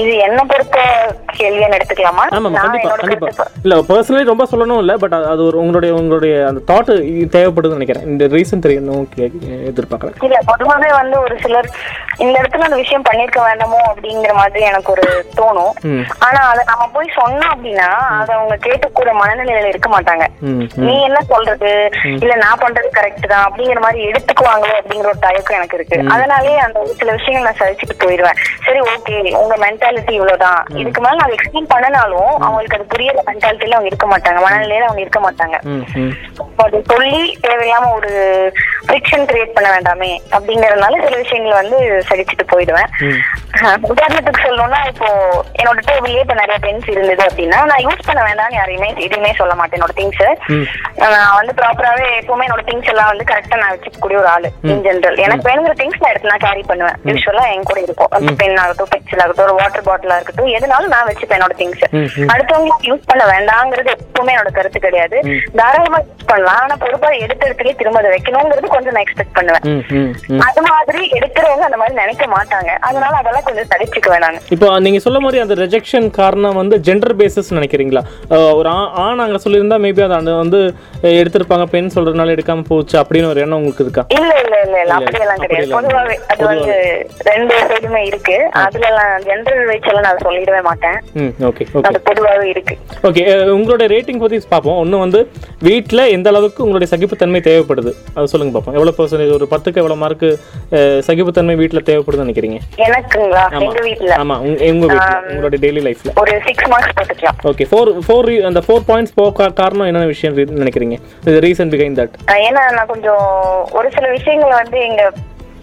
இது 0.00 0.12
என்ன 0.26 0.40
பொறுத்த 0.50 0.78
கேள்வின்னு 1.38 1.76
எடுத்துக்கலாமா? 1.78 2.24
ஆமாம் 2.36 2.54
நான் 2.56 2.64
கண்டிப்பா 2.64 2.88
என்னோட 2.88 3.02
கண்டிப்பா. 3.02 3.30
கருத்து 3.38 3.64
இல்ல 3.66 3.76
பர்சனலி 3.88 4.30
ரொம்ப 4.30 4.44
சொல்லணும் 4.52 4.80
இல்ல 4.82 4.92
பட் 5.02 5.16
அது 5.32 5.40
ஒரு 5.48 5.56
உங்களுடைய 5.62 5.92
உங்களுடைய 6.00 6.34
அந்த 6.50 6.60
தாட் 6.70 6.92
தேவைப்படுதுன்னு 7.36 7.78
நினைக்கிறேன். 7.78 8.06
இந்த 8.12 8.26
ரீசன் 8.36 8.64
தெரியணும் 8.66 9.06
எதிர்பார்க்கறேன். 9.70 10.16
இல்ல 10.28 10.38
பொதுவாவே 10.50 10.90
வந்து 11.00 11.16
ஒரு 11.24 11.36
சிலர் 11.44 11.68
இந்த 12.24 12.34
இடத்துல 12.40 12.68
அந்த 12.68 12.78
விஷயம் 12.82 13.06
பண்ணிருக்க 13.08 13.40
வேண்டாமோ 13.48 13.80
அப்படிங்கிற 13.90 14.32
மாதிரி 14.40 14.62
எனக்கு 14.70 14.92
ஒரு 14.94 15.06
தோணும். 15.40 15.74
ஆனா 16.26 16.40
அத 16.52 16.60
நம்ம 16.72 16.86
போய் 16.96 17.16
சொன்னோம் 17.20 17.52
அப்படின்னா 17.54 17.90
அத 18.20 18.30
அவங்க 18.38 18.56
கேட்கக்கூட 18.68 19.12
மனநிலையில 19.22 19.72
இருக்க 19.72 19.88
மாட்டாங்க. 19.88 20.00
ம் 20.48 20.62
நீ 20.86 20.94
என்ன 21.02 21.18
சொல்றது? 21.22 21.70
இல்ல 22.22 22.34
நான் 22.34 22.62
பண்றது 22.64 22.88
கரெக்ட் 22.98 23.26
தான். 23.26 23.44
அப்படிங்கிற 23.48 23.80
மாதிரி 23.80 24.00
எடுத்துக்குவாங்களோ 24.10 24.74
அப்படிங்கிற 24.80 25.06
ஒரு 25.06 25.18
தயக்கம் 25.18 25.56
எனக்கு 25.56 25.78
இருக்கு. 25.78 25.98
அதனாலே 26.14 26.56
அந்த 26.58 26.84
சில 27.00 27.12
விஷயங்கள் 27.12 27.46
நான் 27.48 27.60
சகிச்சுட்டு 27.62 27.96
போயிடுவேன். 28.04 28.38
சரி 28.66 28.80
ஓகே 28.94 29.34
உங்க 29.42 29.56
மென்டாலிட்டி 29.66 30.14
இவ்வளவுதான். 30.18 30.60
இதுக்கு 30.82 31.00
மேல 31.00 31.20
நான் 31.22 31.36
எக்ஸ்பிளைன் 31.36 31.72
பண்ணனாலும் 31.74 32.32
அவங்களுக்கு 32.46 32.78
அது 32.78 32.92
புரியற 32.94 33.18
மென்டாலிட்டியில 33.30 33.76
அவங்க 33.78 33.92
இருக்க 33.92 34.06
மாட்டாங்க. 34.06 34.40
மனநிலையில 34.46 34.88
அவங்க 34.88 35.00
இருக்க 35.00 35.20
மாட்டாங்க. 35.20 35.56
அது 36.64 36.78
சொல்லி 36.92 37.22
தேவையில்லாம 37.46 37.90
ஒரு 37.94 38.10
ஃபிரிக்ஷன் 38.86 39.26
கிரியேட் 39.30 39.54
பண்ண 39.56 39.68
வேண்டாமே 39.74 40.10
அப்படிங்கறதுனால 40.36 41.00
சில 41.04 41.16
விஷயங்கள் 41.16 41.60
வந்து 41.60 41.78
சகிச்சுட்டு 42.10 42.44
போயிடுவேன். 42.52 42.90
உதாரணத்துக்கு 43.92 44.44
சொல்லணும்னா 44.46 44.80
இப்போ 44.90 45.08
என்னோட 45.60 45.78
டேபிள்லயே 45.88 46.22
இப்ப 46.24 46.34
நிறைய 46.34 46.58
பென்ஸ் 46.58 46.88
இருந்தது 46.90 47.22
அப்படின்னா 47.28 47.58
நான் 47.70 47.84
யூஸ் 47.86 48.06
பண்ண 48.06 48.20
வேண்டாம்னு 48.28 48.58
யாரையுமே 48.60 48.88
எதுவுமே 49.06 49.32
சொல்ல 49.40 49.54
மாட்டேன். 49.54 49.82
என்னோட 49.92 50.00
திங்ஸ். 50.00 50.24
நான் 51.14 51.36
வந்து 51.38 51.52
ப்ராப்பராவே 51.60 52.06
எப்பவுமே 52.20 52.44
என்னோட 52.46 52.62
திங்ஸ் 52.68 52.90
எல்லாம் 52.92 53.10
வந்து 53.12 53.24
கரெக்டா 53.30 53.56
நான் 53.62 53.72
வச்சுக்கக்கூடிய 53.74 54.16
ஒரு 54.22 54.28
ஆளு 54.34 54.48
இன் 54.72 54.82
ஜென்ரல் 54.86 55.18
எனக்கு 55.24 55.46
வேணுங்கிற 55.48 55.74
திங்ஸ் 55.80 56.00
நான் 56.02 56.12
எடுத்து 56.12 56.32
நான் 56.32 56.44
கேரி 56.46 56.62
பண்ணுவேன். 56.70 56.96
யூஸ்வலா 57.10 57.44
என் 57.54 57.68
கூட 57.70 57.78
இருக்கும். 57.86 58.10
பென் 58.42 58.60
ஆகட்டும் 58.62 58.90
பென்சில் 58.94 59.22
ஆகட்டும் 59.24 59.46
ஒரு 59.48 59.56
வாட்டர் 59.60 59.86
பாட்டிலா 59.88 60.18
இருக்கட்டும் 60.18 60.50
எதுனாலும் 60.56 60.92
நான் 60.94 61.08
வச்சுப்பேன் 61.10 61.38
என்னோட 61.38 61.56
திங்ஸ். 61.62 61.84
அடுத்தவங்களுக்கு 62.32 62.88
யூஸ் 62.90 63.08
பண்ண 63.10 63.22
வேண்டாங்கிறது 63.32 63.92
எப்பவுமே 63.96 64.34
என்னோட 64.34 64.52
கருத்து 64.58 64.84
கிடையாது. 64.86 65.18
தாராளமா 65.60 66.00
யூஸ் 66.06 66.28
பண்ணலாம். 66.32 66.60
ஆனா 66.64 66.76
பொறுப்பா 66.84 67.10
எடுத்த 67.24 67.42
இடத்துலயே 67.48 67.76
திரும்ப 67.80 68.00
அதை 68.02 68.12
வைக்கணுங்கிறது 68.14 68.74
கொஞ்சம் 68.76 68.94
நான் 68.96 69.06
எக்ஸ்பெக்ட் 69.06 69.36
பண்ணுவேன். 69.38 69.66
அது 70.48 70.62
மாதிரி 70.70 71.02
எடுக்கிறவங்க 71.18 71.66
அந்த 71.68 71.80
மாதிரி 71.82 71.96
நினைக்க 72.02 72.24
மாட்டாங்க. 72.36 72.70
அதனால 72.88 73.12
அதெல்லாம் 73.22 73.46
கொஞ்சம் 73.48 73.70
தடிச்சுக்குவேன் 73.74 74.24
நான். 74.26 74.40
இப்போ 74.56 74.68
நீங்க 74.86 75.00
சொல்ல 75.06 75.18
மாதிரி 75.24 75.42
அந்த 75.44 75.54
ரெஜெக்ஷன் 75.64 76.08
காரணம் 76.20 76.58
வந்து 76.62 76.76
ஜெண்டர் 76.86 77.16
பேசிஸ் 77.20 77.54
நினைக்கிறீங்களா? 77.58 78.02
ஒரு 78.58 78.68
ஆண் 79.04 79.24
அங்க 79.24 79.38
சொல்லியிருந்தா 79.44 79.78
மேபி 79.84 80.02
அதை 80.06 80.16
அந்த 80.20 80.32
வந்து 80.42 80.60
எடுத்திருப்பாங்க 81.20 81.64
பெண் 81.74 81.92
சொல்றதுனால 81.94 82.34
எடுக்காம 82.36 82.64
போச்சு 82.70 82.96
அப்படின்னு 83.02 83.30
ஒரு 83.32 83.42
எண்ணம் 83.44 83.58
உங்களுக்கு 83.60 83.84
இருக்கா? 83.86 84.04
இல்ல 84.18 84.32
இல்ல 84.44 84.56
இல்ல 84.66 84.76
இல்ல. 84.84 84.94
அப்படியெல்லாம் 84.98 85.42
கிடையாது. 85.44 85.72
பொதுவாவே 85.76 86.16
அது 86.32 86.42
வந்து 86.50 86.74
ரெண்டு 87.30 87.54
சைடுமே 87.70 88.02
இருக்கு. 88.10 88.36
அதுல 88.64 88.86
எல்லாம் 88.92 89.12
ஜென்ரல் 89.28 89.62
எல்லாம் 89.90 90.06
நான் 90.08 90.22
சொல்லிடவே 90.26 90.60
மாட்டேன். 90.68 90.98
ஓகே 91.50 91.66
ஓகே 91.76 91.86
அது 91.90 92.00
பொதுவாவே 92.08 92.46
இருக்கு. 92.54 92.76
ஓகே 93.10 93.24
உங்களுடைய 93.56 93.88
ரேட்டிங் 93.94 94.22
பற்றி 94.24 94.40
பார்ப்போம். 94.54 94.78
ஒன்று 94.82 95.02
வந்து 95.04 95.22
வீட்டில் 95.68 96.04
எந்த 96.16 96.28
அளவுக்கு 96.32 96.64
உங்களுடைய 96.66 96.90
சகிப்புத்தன்மை 96.94 97.42
தேவைப்படுது? 97.48 97.92
அது 98.16 98.32
சொல்லுங்க 98.34 98.54
பார்ப்போம் 98.56 98.76
எவ்வளோ 98.78 98.94
பர்சன்டேஜ் 98.98 99.36
ஒரு 99.38 99.48
பத்துக்கு 99.54 99.82
எவ்வளோ 99.82 99.98
மார்க்கு 100.04 100.30
சகிப்புத்தன்மை 101.08 101.56
வீட்டில் 101.62 101.86
தேவைப்படுதுன்னு 101.90 102.26
நினைக்கிறீங்க? 102.26 102.58
எனக்குங்களா? 102.86 103.44
எங்க 103.64 103.80
வீட்டுல 103.88 104.12
ஆமாம் 104.22 104.42
உங்க 104.46 104.70
உங்க 104.72 104.86
வீட்டில் 104.92 105.28
உங்களுடைய 105.32 105.60
டெய்லி 105.64 105.82
லைஃப்பில் 105.86 106.14
ஒரு 106.22 106.32
சிக்ஸ் 106.48 106.68
மார்க்ஸ் 106.72 106.94
போட்டுக்கலாம். 106.98 107.38
ஓகே 107.50 107.66
ஃபோர் 107.70 107.90
ஃபோர் 108.06 108.30
அந்த 108.50 108.62
ஃபோர் 108.66 108.86
பாயிண்ட்ஸ் 108.90 109.16
போக 109.20 109.30
காரணம் 109.62 109.88
என்ன 109.90 110.06
விஷயம் 110.14 110.36
நினைக்கிறீங்க? 110.62 110.96
இது 111.26 111.36
ரீசன் 111.46 111.72
பிகைன் 111.74 111.98
தட் 112.00 112.16
ஏன்னா 112.46 112.64
நான் 112.78 112.90
கொஞ்சம் 112.94 113.24
ஒரு 113.78 113.90
சில 113.96 114.06
விஷயங்களை 114.16 114.54
வந்து 114.62 114.80
எங்க 114.88 115.02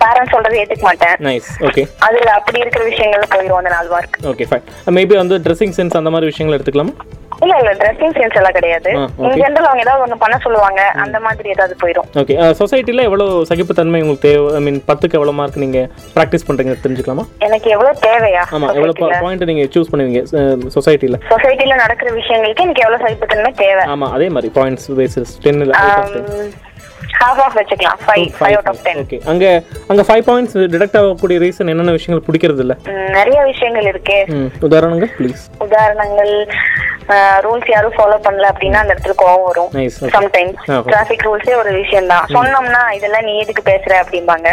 பேரண்ட்ஸ் 0.03 0.33
சொல்றது 0.33 0.59
ஏத்துக்க 0.59 0.83
மாட்டேன். 0.87 1.15
நைஸ் 1.25 1.47
ஓகே 1.67 1.81
அதுல 2.07 2.29
அப்படி 2.37 2.59
இருக்கிற 2.63 2.83
விஷயங்கள்ல 2.91 3.25
போயிடும் 3.33 3.59
அந்த 3.61 3.71
நாலு 3.75 3.89
மார்க் 3.93 4.19
ஓகே 4.31 4.45
ஃபைன் 4.49 4.65
மேபி 4.97 5.15
வந்து 5.21 5.37
ட்ரெஸ்ஸிங் 5.45 5.75
சென்ஸ் 5.77 5.97
அந்த 5.99 6.11
மாதிரி 6.13 6.29
விஷயங்கள் 6.31 6.57
எடுத்துக்கலாமா? 6.57 6.93
இல்ல 7.43 7.53
இல்ல 7.61 7.71
ட்ரெஸ்ஸிங் 7.81 8.15
சென்ஸ் 8.17 8.37
எல்லாம் 8.39 8.55
கிடையாது. 8.57 8.89
இன் 9.25 9.39
ஜென்ரல் 9.41 9.67
அவங்க 9.69 9.83
ஏதாவது 9.85 10.03
ஒண்ணு 10.05 10.17
பண்ண 10.23 10.35
சொல்லுவாங்க 10.45 10.81
அந்த 11.03 11.17
மாதிரி 11.25 11.53
ஏதாவது 11.55 11.75
போயிடும். 11.81 12.07
ஓகே 12.21 12.35
சொசைட்டியில் 12.61 13.05
எவ்வளோ 13.07 13.27
சகிப்புத்தன்மை 13.51 14.01
உங்களுக்கு 14.03 14.27
தேவை? 14.27 14.47
ஐ 14.59 14.61
மீன் 14.67 14.79
பத்துக்கு 14.89 15.17
எவ்வளோ 15.19 15.35
மார்க் 15.39 15.61
நீங்கள் 15.65 15.87
ப்ராக்டிஸ் 16.15 16.47
பண்ணுறீங்க 16.49 16.75
தெரிஞ்சுக்கலாமா? 16.85 17.25
எனக்கு 17.47 17.69
எவ்வளவு 17.75 18.03
தேவையா 18.07 18.45
ஆமாம் 18.55 18.73
எவ்வளோ 18.77 18.95
பாயிண்ட் 19.25 19.49
நீங்கள் 19.51 19.71
சூஸ் 19.75 19.91
பண்ணுவீங்க 19.93 20.23
சொசைட்டியில் 20.77 21.21
சொசைட்டில 21.33 21.81
நடக்கிற 21.83 22.09
விஷயங்களுக்கு 22.21 22.65
எனக்கு 22.67 22.85
எவ்வளவு 22.87 23.03
சகிப்புத்தன்மை 23.05 23.53
தேவை? 23.65 23.85
ஆமாம் 23.95 24.15
அதே 24.17 24.29
மாதிரி 24.37 24.51
பாயிண்ட்ஸ் 24.59 24.89
பேசிஸ் 25.01 25.33
டென்னில் 25.45 25.75
ஹாஃப் 27.21 27.39
ஆஃப் 27.43 27.55
வச்சுக்கலாம் 27.59 27.99
five 28.03 28.27
five 28.37 28.53
out 28.57 28.67
of 28.71 28.81
ten 28.85 28.99
okay 29.01 29.17
அங்கே 29.31 29.49
அங்கே 29.91 30.03
ஃபைவ் 30.09 30.23
பாயிண்ட்ஸ் 30.27 30.55
டிடெக்ட் 30.73 30.97
ஆகக்கூடிய 30.99 31.37
ரீசன் 31.43 31.71
என்னென்ன 31.71 31.93
விஷயங்கள் 31.97 32.25
பிடிக்கிறது 32.27 32.61
இல்லை 32.65 32.75
நிறைய 33.17 33.39
விஷயங்கள் 33.49 33.87
இருக்கே. 33.91 34.19
உதாரணங்கள் 34.67 35.11
ப்ளீஸ் 35.17 35.43
உதாரணங்கள் 35.65 36.31
ரூல்ஸ் 37.45 37.69
யாரும் 37.73 37.95
ஃபாலோ 37.97 38.17
பண்ணல 38.25 38.49
அப்படின்னா 38.53 38.81
அந்த 38.81 38.93
இடத்துல 38.95 39.15
கோவம் 39.21 39.45
வரும். 39.49 39.69
சம்டைம்ஸ் 40.15 40.59
டிராபிக் 40.89 41.25
ரூல்ஸே 41.27 41.55
ஒரு 41.61 41.71
விஷயம் 41.81 42.09
தான் 42.13 42.25
சொன்னோம்னா 42.35 42.81
இதெல்லாம் 42.97 43.25
நீ 43.29 43.33
எதுக்கு 43.43 43.63
பேசுற 43.71 43.93
அப்படிம்பாங்க. 44.03 44.47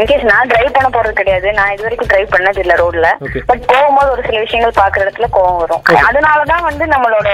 இன்கேஸ் 0.00 0.26
நான் 0.32 0.50
டிரைவ் 0.52 0.76
பண்ண 0.76 0.88
போறது 0.96 1.14
கிடையாது. 1.20 1.48
நான் 1.58 1.72
இது 1.74 1.86
வரைக்கும் 1.86 2.10
டிரைவ் 2.12 2.32
பண்ணது 2.34 2.62
இல்ல 2.64 2.76
ரோட்ல. 2.82 3.08
பட் 3.50 3.64
போகும்போது 3.72 4.12
ஒரு 4.14 4.24
சில 4.28 4.40
விஷயங்கள் 4.44 4.78
பாக்குற 4.80 5.04
இடத்துல 5.06 5.28
கோவம் 5.36 5.60
வரும். 5.62 5.82
அதனாலதான் 6.08 6.66
வந்து 6.68 6.86
நம்மளோட 6.94 7.28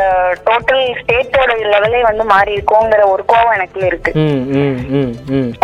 டோட்டல் 0.48 0.84
ஸ்டேட்டோட 1.00 1.52
லெவலே 1.74 2.02
வந்து 2.10 2.26
மாறி 2.32 2.56
இருக்கோங்கிற 2.58 3.04
ஒரு 3.14 3.24
கோவம் 3.32 3.54
எனக்குள்ள 3.58 3.86
இருக்கு. 3.92 4.12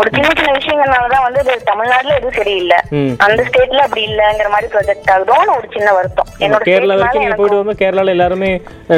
ஒரு 0.00 0.10
சின்ன 0.16 0.28
சின்ன 0.38 0.52
விஷயங்கள்னாலதான் 0.58 1.26
வந்து 1.26 1.40
இது 1.44 1.54
தமிழ்நாட்டுல 1.72 2.16
எதுவும் 2.18 2.38
சரியில்லை. 2.40 2.78
அந்த 3.26 3.40
ஸ்டேட்ல 3.48 3.84
அப்படி 3.86 4.04
இல்லங்கிற 4.10 4.48
மாதிரி 4.54 4.70
ப்ரொஜெக்ட் 4.74 5.12
ஆகுதோன்னு 5.16 5.56
ஒரு 5.58 5.68
சின்ன 5.76 5.88
வருத்தம். 5.98 6.30
என்னோட 6.44 6.62
கேரளா 6.70 6.96
வரைக்கும் 7.00 7.26
எனக்கு 7.26 7.40
போயிட்டு 7.42 7.62
வந்து 7.62 7.80
கேரளாவில் 7.82 8.14
எல்லாருமே 8.16 8.50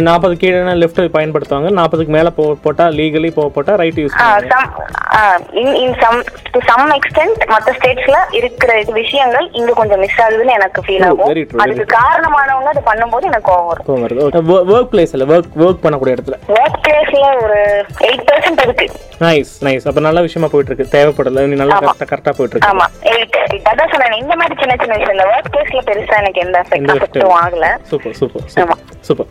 நாற்பது 0.06 0.36
கீழே 0.36 0.60
லெஃப்ட் 0.82 1.00
பயன்படுத்துவாங்க. 1.16 1.68
நாற்பதுக்கு 1.78 2.12
மேலே 2.16 2.30
போ 2.36 2.44
போட்டால் 2.64 2.94
லீகலி 2.98 3.30
போக 3.38 3.48
போட்டால் 3.56 3.78
right 3.82 4.00
use 4.02 4.16
some 6.02 6.18
to 6.54 6.60
some 6.70 6.90
extent 6.96 7.42
மத்த 7.52 7.74
ஸ்டேட்ஸ்ல 7.78 8.16
இருக்கிற 8.38 8.72
விஷயங்கள் 9.00 9.46
இங்க 9.60 9.72
கொஞ்சம் 9.80 10.00
மிஸ் 10.04 10.20
ஆகுதுன்னு 10.24 10.56
எனக்கு 10.58 10.82
ஃபீல் 10.86 11.04
True, 11.06 11.10
ஆகும் 11.10 11.62
அதுக்கு 11.64 11.86
காரணமானவங்க 11.98 12.70
அது 12.74 12.82
பண்ணும்போது 12.90 13.28
எனக்கு 13.30 13.48
கோவம் 13.50 13.68
வரும். 13.70 14.04
வருது. 14.04 14.42
ஒர்க் 14.74 14.90
பிளேஸில் 14.92 15.26
ஒர்க் 15.34 15.56
ஒர்க் 15.66 15.82
பண்ணக்கூடிய 15.84 16.16
இடத்துல. 16.16 16.38
ஒர்க் 16.58 16.80
பிளேஸ்ல 16.86 17.24
ஒரு 17.44 17.58
எயிட் 18.08 18.24
பெர்சென்ட் 18.30 18.62
இருக்கு. 18.66 18.86
நைஸ் 19.24 19.52
நைஸ் 19.66 19.88
அப்போ 19.90 20.00
நல்ல 20.08 20.20
விஷயமா 20.26 20.50
போயிட்டு 20.52 20.72
இருக்கு 20.72 20.94
தேவைப்படல. 20.96 21.46
நீ 21.52 21.56
நல்லா 21.62 21.78
கரெக்டாக 21.80 22.08
கரெக்டாக 22.12 22.36
போயிட்டு 22.38 22.56
இருக்கு 22.56 22.72
ஆமா. 22.72 22.88
அதான் 23.72 23.92
சொன்னேன். 23.92 24.20
இந்த 24.22 24.36
மாதிரி 24.40 24.56
சின்ன 24.62 24.76
சின்ன 24.82 24.96
விஷயம் 25.00 25.16
இந்த 25.18 25.28
ஒர்க் 25.34 25.52
பிளேஸ்ல 25.54 25.82
பெருசா 25.90 26.16
எனக்கு 26.22 26.44
எந்த 26.46 26.64
எஃபெக்டும் 26.78 27.36
ஆகல. 27.44 27.68
Super. 27.92 28.16
Super 28.22 28.48
super 29.08 29.30